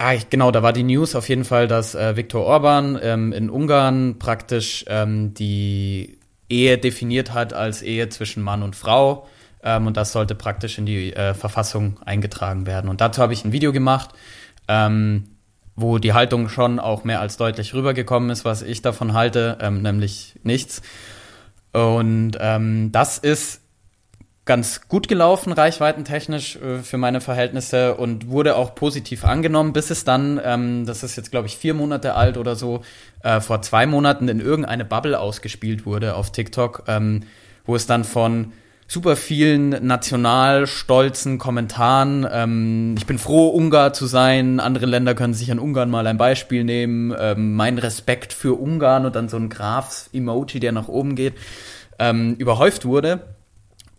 [0.00, 3.32] ah, ich, genau, da war die News auf jeden Fall, dass äh, Viktor Orban ähm,
[3.32, 9.28] in Ungarn praktisch ähm, die Ehe definiert hat als Ehe zwischen Mann und Frau.
[9.62, 12.88] Ähm, und das sollte praktisch in die äh, Verfassung eingetragen werden.
[12.88, 14.10] Und dazu habe ich ein Video gemacht,
[14.68, 15.36] ähm,
[15.76, 20.34] wo die Haltung schon auch mehr als deutlich rübergekommen ist, was ich davon halte, nämlich
[20.42, 20.82] nichts.
[21.72, 23.59] Und das ist
[24.44, 30.04] ganz gut gelaufen, reichweitentechnisch äh, für meine Verhältnisse und wurde auch positiv angenommen, bis es
[30.04, 32.82] dann, ähm, das ist jetzt glaube ich vier Monate alt oder so,
[33.22, 37.24] äh, vor zwei Monaten in irgendeine Bubble ausgespielt wurde auf TikTok, ähm,
[37.64, 38.52] wo es dann von
[38.90, 42.26] super vielen national stolzen Kommentaren.
[42.30, 44.58] Ähm, ich bin froh, Ungar zu sein.
[44.58, 47.14] Andere Länder können sich an Ungarn mal ein Beispiel nehmen.
[47.16, 51.34] Ähm, mein Respekt für Ungarn und dann so ein Graf-Emoji, der nach oben geht,
[52.00, 53.29] ähm, überhäuft wurde.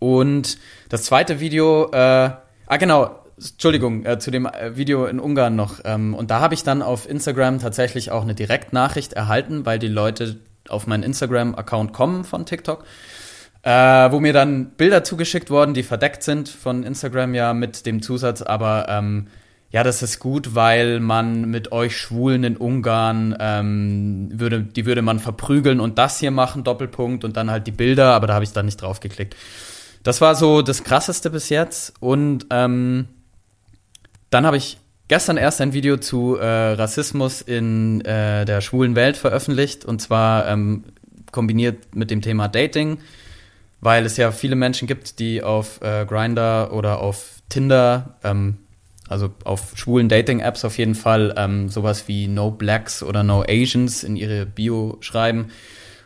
[0.02, 0.58] Und
[0.90, 5.80] das zweite Video, äh, ah genau, Entschuldigung, äh, zu dem äh, Video in Ungarn noch.
[5.86, 9.88] Ähm, und da habe ich dann auf Instagram tatsächlich auch eine Direktnachricht erhalten, weil die
[9.88, 10.38] Leute
[10.68, 12.84] auf meinen Instagram-Account kommen von TikTok.
[13.62, 13.70] Äh,
[14.12, 18.42] wo mir dann Bilder zugeschickt wurden, die verdeckt sind von Instagram ja mit dem Zusatz,
[18.42, 19.28] aber ähm,
[19.70, 25.04] ja, das ist gut, weil man mit euch Schwulen in Ungarn ähm, würde, die würde
[25.04, 28.44] man verprügeln und das hier machen, Doppelpunkt und dann halt die Bilder, aber da habe
[28.44, 29.36] ich dann nicht drauf geklickt.
[30.04, 31.94] Das war so das Krasseste bis jetzt.
[32.00, 33.08] Und ähm,
[34.30, 39.18] dann habe ich gestern erst ein Video zu äh, Rassismus in äh, der schwulen Welt
[39.18, 39.86] veröffentlicht.
[39.86, 40.86] Und zwar ähm,
[41.32, 43.00] kombiniert mit dem Thema Dating,
[43.80, 48.58] weil es ja viele Menschen gibt, die auf äh, Grinder oder auf Tinder, ähm,
[49.08, 54.04] also auf schwulen Dating-Apps auf jeden Fall, ähm, sowas wie No Blacks oder No Asians
[54.04, 55.52] in ihre Bio schreiben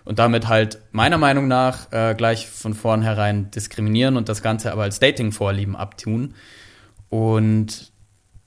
[0.05, 4.83] und damit halt meiner Meinung nach äh, gleich von vornherein diskriminieren und das Ganze aber
[4.83, 6.35] als Dating-Vorlieben abtun.
[7.09, 7.91] Und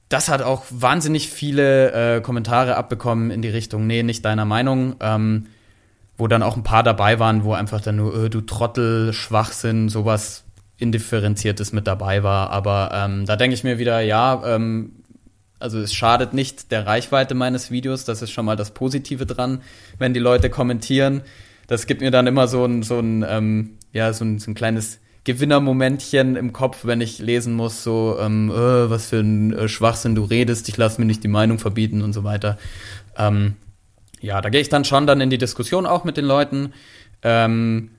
[0.08, 4.96] das hat auch wahnsinnig viele äh, Kommentare abbekommen in die Richtung, nee, nicht deiner Meinung.
[5.00, 5.46] Ähm,
[6.18, 9.88] wo dann auch ein paar dabei waren, wo einfach dann nur, äh, du Trottel, Schwachsinn,
[9.88, 10.44] sowas
[10.76, 12.50] Indifferenziertes mit dabei war.
[12.50, 14.96] Aber ähm, da denke ich mir wieder, ja, ähm,
[15.60, 19.62] also es schadet nicht der Reichweite meines Videos, das ist schon mal das Positive dran,
[19.98, 21.22] wenn die Leute kommentieren
[21.68, 24.54] das gibt mir dann immer so ein, so ein, ähm, ja, so ein, so ein
[24.54, 29.68] kleines Gewinnermomentchen im Kopf, wenn ich lesen muss, so, ähm, äh, was für ein äh,
[29.68, 32.58] Schwachsinn du redest, ich lasse mir nicht die Meinung verbieten und so weiter.
[33.16, 33.54] Ähm,
[34.20, 36.72] ja, da gehe ich dann schon dann in die Diskussion auch mit den Leuten.
[37.22, 37.90] Ähm,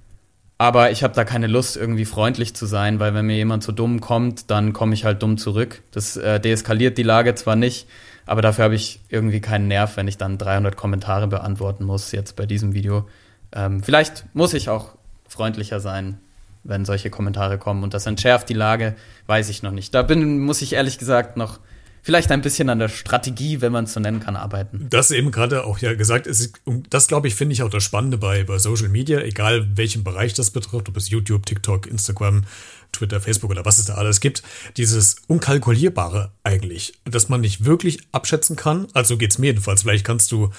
[0.58, 3.72] aber ich habe da keine Lust, irgendwie freundlich zu sein, weil wenn mir jemand so
[3.72, 5.84] dumm kommt, dann komme ich halt dumm zurück.
[5.92, 7.88] Das äh, deeskaliert die Lage zwar nicht,
[8.26, 12.36] aber dafür habe ich irgendwie keinen Nerv, wenn ich dann 300 Kommentare beantworten muss, jetzt
[12.36, 13.08] bei diesem Video.
[13.52, 14.96] Ähm, vielleicht muss ich auch
[15.28, 16.20] freundlicher sein,
[16.64, 18.96] wenn solche Kommentare kommen und das entschärft die Lage,
[19.28, 19.94] weiß ich noch nicht.
[19.96, 21.60] Da bin, muss ich ehrlich gesagt noch
[22.02, 24.88] vielleicht ein bisschen an der Strategie, wenn man es so nennen kann, arbeiten.
[24.90, 26.60] Das eben gerade auch ja gesagt, ist,
[26.90, 30.34] das glaube ich, finde ich auch das Spannende bei, bei Social Media, egal welchen Bereich
[30.34, 32.46] das betrifft, ob es YouTube, TikTok, Instagram,
[32.92, 34.44] Twitter, Facebook oder was es da alles gibt,
[34.78, 38.88] dieses Unkalkulierbare eigentlich, dass man nicht wirklich abschätzen kann.
[38.94, 39.82] Also geht es mir jedenfalls.
[39.82, 40.50] Vielleicht kannst du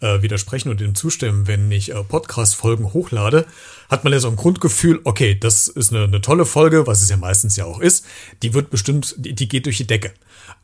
[0.00, 3.46] äh, widersprechen und dem zustimmen, wenn ich äh, Podcast-Folgen hochlade,
[3.88, 7.10] hat man ja so ein Grundgefühl, okay, das ist eine, eine tolle Folge, was es
[7.10, 8.06] ja meistens ja auch ist.
[8.42, 10.12] Die wird bestimmt, die, die geht durch die Decke.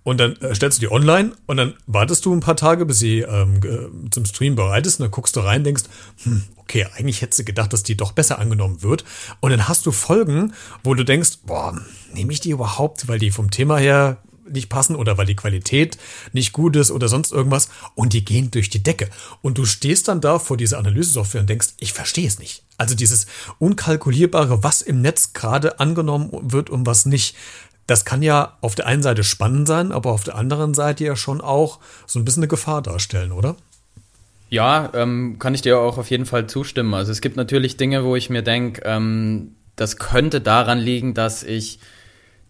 [0.03, 3.01] Und dann äh, stellst du die online und dann wartest du ein paar Tage, bis
[3.01, 5.01] sie ähm, zum Stream bereit ist.
[5.01, 5.85] Und dann guckst du rein, denkst,
[6.23, 9.05] hm, okay, eigentlich hättest du gedacht, dass die doch besser angenommen wird.
[9.41, 10.53] Und dann hast du Folgen,
[10.83, 11.81] wo du denkst, boah,
[12.13, 15.99] nehme ich die überhaupt, weil die vom Thema her nicht passen oder weil die Qualität
[16.33, 19.09] nicht gut ist oder sonst irgendwas und die gehen durch die Decke.
[19.43, 22.65] Und du stehst dann da vor dieser Analysesoftware und denkst, ich verstehe es nicht.
[22.79, 23.27] Also dieses
[23.59, 27.37] unkalkulierbare, was im Netz gerade angenommen wird und was nicht.
[27.87, 31.15] Das kann ja auf der einen Seite spannend sein, aber auf der anderen Seite ja
[31.15, 33.57] schon auch so ein bisschen eine Gefahr darstellen, oder?
[34.49, 36.95] Ja, ähm, kann ich dir auch auf jeden Fall zustimmen.
[36.95, 41.43] Also es gibt natürlich Dinge, wo ich mir denke, ähm, das könnte daran liegen, dass
[41.43, 41.81] ich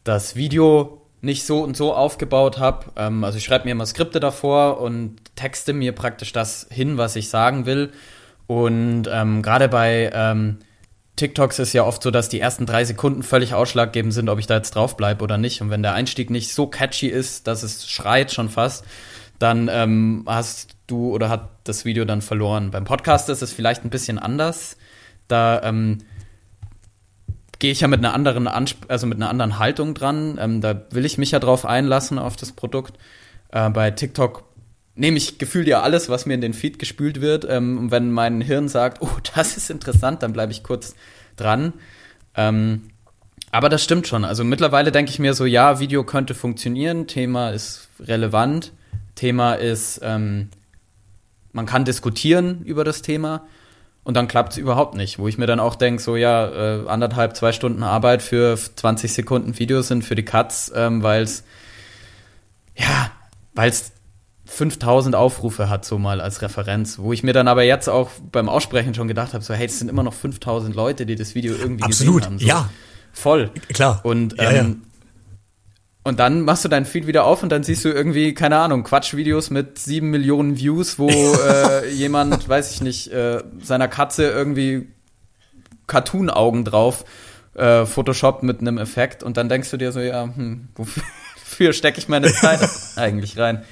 [0.05, 2.87] das Video nicht so und so aufgebaut habe.
[2.97, 7.17] Ähm, also ich schreibe mir immer Skripte davor und texte mir praktisch das hin, was
[7.17, 7.93] ich sagen will.
[8.47, 10.59] Und ähm, gerade bei ähm,
[11.17, 14.47] TikToks ist ja oft so, dass die ersten drei Sekunden völlig ausschlaggebend sind, ob ich
[14.47, 15.63] da jetzt drauf bleibe oder nicht.
[15.63, 18.85] Und wenn der Einstieg nicht so catchy ist, dass es schreit schon fast,
[19.39, 22.71] dann ähm, hast du oder hat das Video dann verloren.
[22.71, 24.77] Beim Podcast ist es vielleicht ein bisschen anders.
[25.29, 25.99] Da ähm,
[27.59, 30.39] gehe ich ja mit einer anderen Ansp also mit einer anderen Haltung dran.
[30.41, 32.95] Ähm, da will ich mich ja drauf einlassen auf das Produkt.
[33.51, 34.45] Äh, bei TikTok
[34.95, 37.47] nehme ich gefühlt ja alles, was mir in den Feed gespült wird.
[37.49, 40.95] Ähm, und wenn mein Hirn sagt, oh, das ist interessant, dann bleibe ich kurz
[41.37, 41.73] dran.
[42.35, 42.91] Ähm,
[43.53, 44.25] aber das stimmt schon.
[44.25, 48.73] Also mittlerweile denke ich mir so, ja, Video könnte funktionieren, Thema ist relevant,
[49.15, 50.51] Thema ist, ähm,
[51.57, 53.47] man kann diskutieren über das Thema
[54.05, 55.19] und dann klappt es überhaupt nicht.
[55.19, 59.13] Wo ich mir dann auch denke, so ja, äh, anderthalb, zwei Stunden Arbeit für 20
[59.13, 61.45] Sekunden Videos sind für die Cuts, ähm, weil es,
[62.77, 63.11] ja,
[63.55, 63.93] weil es
[64.45, 66.99] 5000 Aufrufe hat, so mal als Referenz.
[66.99, 69.79] Wo ich mir dann aber jetzt auch beim Aussprechen schon gedacht habe, so hey, es
[69.79, 72.39] sind immer noch 5000 Leute, die das Video irgendwie Absolut, gesehen haben.
[72.39, 72.71] So, ja.
[73.15, 73.51] Voll.
[73.73, 74.01] Klar.
[74.05, 74.83] Und ja, ähm,
[76.07, 78.85] und dann machst du dein Feed wieder auf und dann siehst du irgendwie, keine Ahnung,
[78.85, 81.09] Quatschvideos mit sieben Millionen Views, wo
[81.49, 84.87] äh, jemand, weiß ich nicht, äh, seiner Katze irgendwie
[85.89, 87.05] Cartoon-Augen drauf
[87.55, 91.99] äh, Photoshop mit einem Effekt und dann denkst du dir so, ja, hm, wofür stecke
[91.99, 92.61] ich meine Zeit
[92.95, 93.65] eigentlich rein?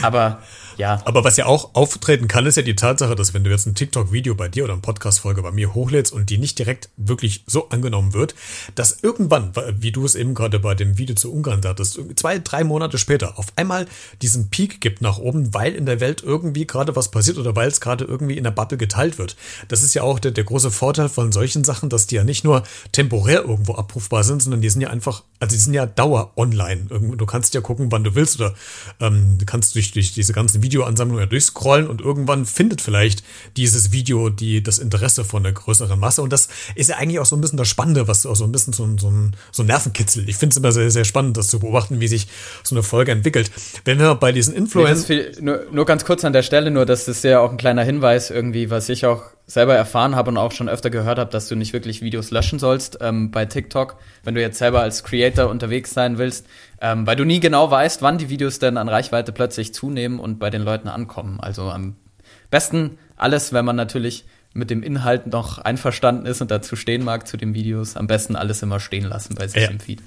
[0.00, 0.42] Aber
[0.78, 1.02] ja.
[1.04, 3.74] Aber was ja auch auftreten kann, ist ja die Tatsache, dass wenn du jetzt ein
[3.74, 7.68] TikTok-Video bei dir oder eine Podcast-Folge bei mir hochlädst und die nicht direkt wirklich so
[7.68, 8.34] angenommen wird,
[8.74, 12.64] dass irgendwann, wie du es eben gerade bei dem Video zu Ungarn sagtest, zwei, drei
[12.64, 13.86] Monate später auf einmal
[14.22, 17.68] diesen Peak gibt nach oben, weil in der Welt irgendwie gerade was passiert oder weil
[17.68, 19.36] es gerade irgendwie in der Bubble geteilt wird.
[19.66, 22.44] Das ist ja auch der, der große Vorteil von solchen Sachen, dass die ja nicht
[22.44, 22.62] nur
[22.92, 26.86] temporär irgendwo abrufbar sind, sondern die sind ja einfach, also die sind ja dauer online.
[27.16, 28.54] Du kannst ja gucken, wann du willst oder
[29.00, 33.24] ähm, kannst durch, durch diese ganzen Videos Videoansammlung ja durchscrollen und irgendwann findet vielleicht
[33.56, 36.20] dieses Video die, das Interesse von einer größeren Masse.
[36.20, 38.52] Und das ist ja eigentlich auch so ein bisschen das Spannende, was auch so ein
[38.52, 40.28] bisschen so ein, so ein, so ein Nervenkitzel.
[40.28, 42.28] Ich finde es immer sehr, sehr spannend, das zu beobachten, wie sich
[42.62, 43.50] so eine Folge entwickelt.
[43.84, 45.04] Wenn wir bei diesen Influencern.
[45.08, 47.82] Nee, nur, nur ganz kurz an der Stelle, nur das ist ja auch ein kleiner
[47.82, 51.48] Hinweis irgendwie, was ich auch selber erfahren habe und auch schon öfter gehört habe, dass
[51.48, 55.48] du nicht wirklich Videos löschen sollst ähm, bei TikTok, wenn du jetzt selber als Creator
[55.48, 56.46] unterwegs sein willst,
[56.82, 60.38] ähm, weil du nie genau weißt, wann die Videos denn an Reichweite plötzlich zunehmen und
[60.38, 61.40] bei den Leuten ankommen.
[61.40, 61.96] Also am
[62.50, 67.26] besten alles, wenn man natürlich mit dem Inhalt noch einverstanden ist und dazu stehen mag
[67.26, 69.70] zu den Videos, am besten alles immer stehen lassen bei sich ja.
[69.70, 70.02] im Feed.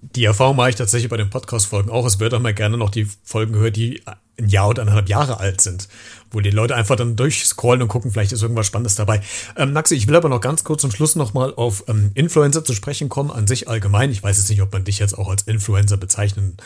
[0.00, 2.06] Die Erfahrung mache ich tatsächlich bei den Podcast-Folgen auch.
[2.06, 4.02] Es wird auch mal gerne noch die Folgen gehört, die
[4.38, 5.88] ein Jahr oder eineinhalb Jahre alt sind
[6.30, 9.20] wo die Leute einfach dann durchscrollen und gucken, vielleicht ist irgendwas Spannendes dabei.
[9.56, 12.74] Ähm, Naxi, ich will aber noch ganz kurz zum Schluss nochmal auf ähm, Influencer zu
[12.74, 14.10] sprechen kommen, an sich allgemein.
[14.10, 16.56] Ich weiß jetzt nicht, ob man dich jetzt auch als Influencer bezeichnen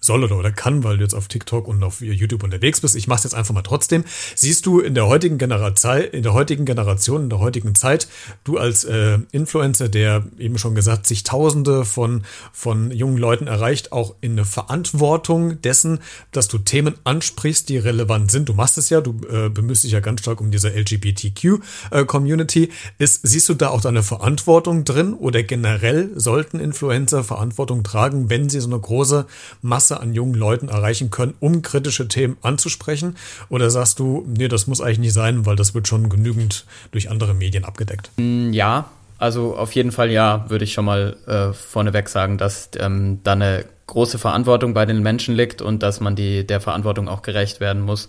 [0.00, 2.96] soll oder, oder kann, weil du jetzt auf TikTok und auf YouTube unterwegs bist.
[2.96, 4.04] Ich mache es jetzt einfach mal trotzdem.
[4.34, 8.08] Siehst du in der heutigen Generation, in der heutigen Generation, in der heutigen Zeit,
[8.44, 13.92] du als äh, Influencer, der eben schon gesagt, sich Tausende von, von jungen Leuten erreicht,
[13.92, 16.00] auch in eine Verantwortung dessen,
[16.32, 18.48] dass du Themen ansprichst, die relevant sind.
[18.48, 22.64] Du machst es ja, du äh, bemühst dich ja ganz stark um diese LGBTQ-Community.
[22.98, 28.48] Äh, siehst du da auch deine Verantwortung drin oder generell sollten Influencer Verantwortung tragen, wenn
[28.48, 29.26] sie so eine große
[29.60, 33.16] Masse an jungen Leuten erreichen können, um kritische Themen anzusprechen?
[33.50, 37.10] Oder sagst du, nee, das muss eigentlich nicht sein, weil das wird schon genügend durch
[37.10, 38.12] andere Medien abgedeckt?
[38.16, 42.70] Mm, ja, also auf jeden Fall ja, würde ich schon mal äh, vorneweg sagen, dass
[42.78, 47.08] ähm, da eine große Verantwortung bei den Menschen liegt und dass man die der Verantwortung
[47.08, 48.08] auch gerecht werden muss.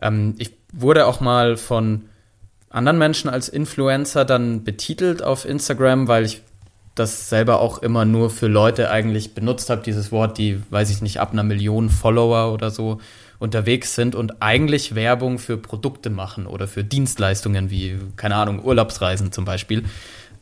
[0.00, 2.02] Ähm, ich wurde auch mal von
[2.70, 6.42] anderen Menschen als Influencer dann betitelt auf Instagram, weil ich
[6.94, 11.00] das selber auch immer nur für Leute eigentlich benutzt habe, dieses Wort, die, weiß ich
[11.00, 13.00] nicht, ab einer Million Follower oder so
[13.38, 19.32] unterwegs sind und eigentlich Werbung für Produkte machen oder für Dienstleistungen wie, keine Ahnung, Urlaubsreisen
[19.32, 19.84] zum Beispiel.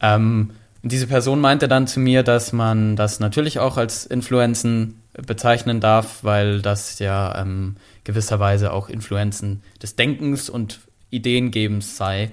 [0.00, 0.50] Ähm,
[0.82, 6.22] diese Person meinte dann zu mir, dass man das natürlich auch als Influenzen bezeichnen darf,
[6.22, 12.30] weil das ja ähm, gewisserweise auch Influenzen des Denkens und Ideengebens sei.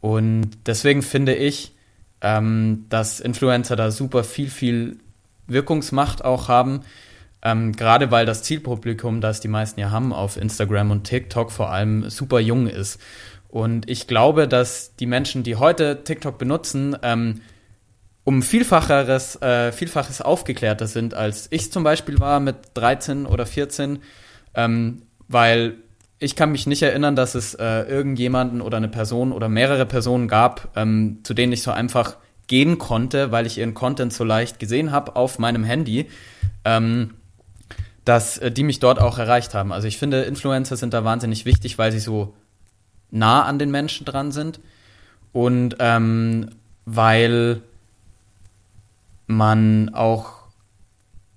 [0.00, 1.72] Und deswegen finde ich,
[2.22, 4.98] ähm, dass Influencer da super viel, viel
[5.46, 6.80] Wirkungsmacht auch haben.
[7.42, 11.70] Ähm, gerade weil das Zielpublikum, das die meisten ja haben auf Instagram und TikTok vor
[11.70, 13.00] allem super jung ist.
[13.48, 17.40] Und ich glaube, dass die Menschen, die heute TikTok benutzen, ähm,
[18.30, 23.98] um Vielfacheres, äh, Vielfaches aufgeklärter sind, als ich zum Beispiel war mit 13 oder 14.
[24.54, 25.78] Ähm, weil
[26.20, 30.28] ich kann mich nicht erinnern, dass es äh, irgendjemanden oder eine Person oder mehrere Personen
[30.28, 34.60] gab, ähm, zu denen ich so einfach gehen konnte, weil ich ihren Content so leicht
[34.60, 36.06] gesehen habe auf meinem Handy,
[36.64, 37.14] ähm,
[38.04, 39.72] dass äh, die mich dort auch erreicht haben.
[39.72, 42.36] Also ich finde, Influencer sind da wahnsinnig wichtig, weil sie so
[43.10, 44.60] nah an den Menschen dran sind
[45.32, 46.50] und ähm,
[46.84, 47.62] weil
[49.30, 50.40] man auch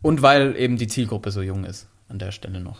[0.01, 2.79] und weil eben die Zielgruppe so jung ist an der Stelle noch.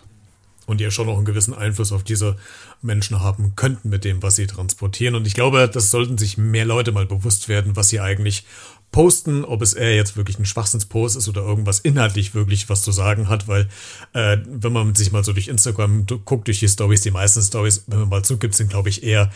[0.66, 2.38] und die ja schon noch einen gewissen Einfluss auf diese
[2.82, 5.16] Menschen haben könnten mit dem, was sie transportieren.
[5.16, 8.45] Und ich glaube, das sollten sich mehr Leute mal bewusst werden, was sie eigentlich
[8.94, 12.94] posten, ob es eher jetzt wirklich ein Schwachsinnspost ist oder irgendwas inhaltlich wirklich was zu
[12.94, 13.68] sagen hat, weil
[14.14, 17.84] äh, wenn man sich mal so durch Instagram guckt, durch die Stories, die meisten Stories,
[17.88, 19.30] wenn man mal zugibt, sind glaube ich eher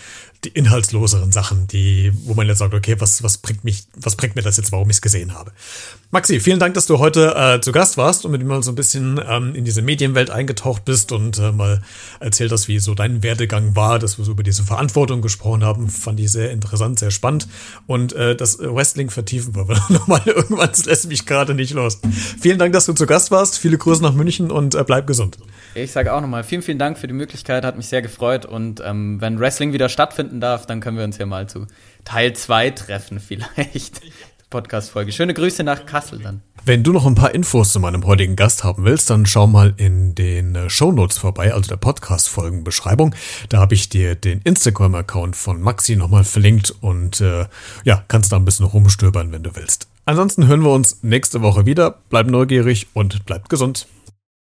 [0.44, 4.36] die inhaltsloseren Sachen, die, wo man jetzt sagt, okay, was, was bringt mich, was bringt
[4.36, 5.52] mir das jetzt, warum ich es gesehen habe.
[6.12, 8.72] Maxi, vielen Dank, dass du heute äh, zu Gast warst und mit mir mal so
[8.72, 11.82] ein bisschen ähm, in diese Medienwelt eingetaucht bist und äh, mal
[12.20, 15.90] erzählt hast, wie so dein Werdegang war, dass wir so über diese Verantwortung gesprochen haben,
[15.90, 17.48] fand ich sehr interessant, sehr spannend
[17.88, 22.00] und äh, das Wrestling vertiefen wir nochmal irgendwann, das lässt mich gerade nicht los.
[22.40, 25.38] Vielen Dank, dass du zu Gast warst, viele Grüße nach München und äh, bleib gesund.
[25.76, 28.82] Ich sage auch nochmal vielen, vielen Dank für die Möglichkeit, hat mich sehr gefreut und
[28.84, 31.68] ähm, wenn Wrestling wieder stattfinden darf, dann können wir uns ja mal zu
[32.04, 34.02] Teil 2 treffen vielleicht.
[34.50, 35.12] Podcast-Folge.
[35.12, 36.42] Schöne Grüße nach Kassel dann.
[36.68, 39.74] Wenn du noch ein paar Infos zu meinem heutigen Gast haben willst, dann schau mal
[39.78, 43.16] in den äh, Show Notes vorbei, also der Podcast-Folgenbeschreibung.
[43.48, 47.46] Da habe ich dir den Instagram-Account von Maxi nochmal verlinkt und äh,
[47.86, 49.88] ja, kannst da ein bisschen rumstöbern, wenn du willst.
[50.04, 52.00] Ansonsten hören wir uns nächste Woche wieder.
[52.10, 53.88] Bleib neugierig und bleib gesund.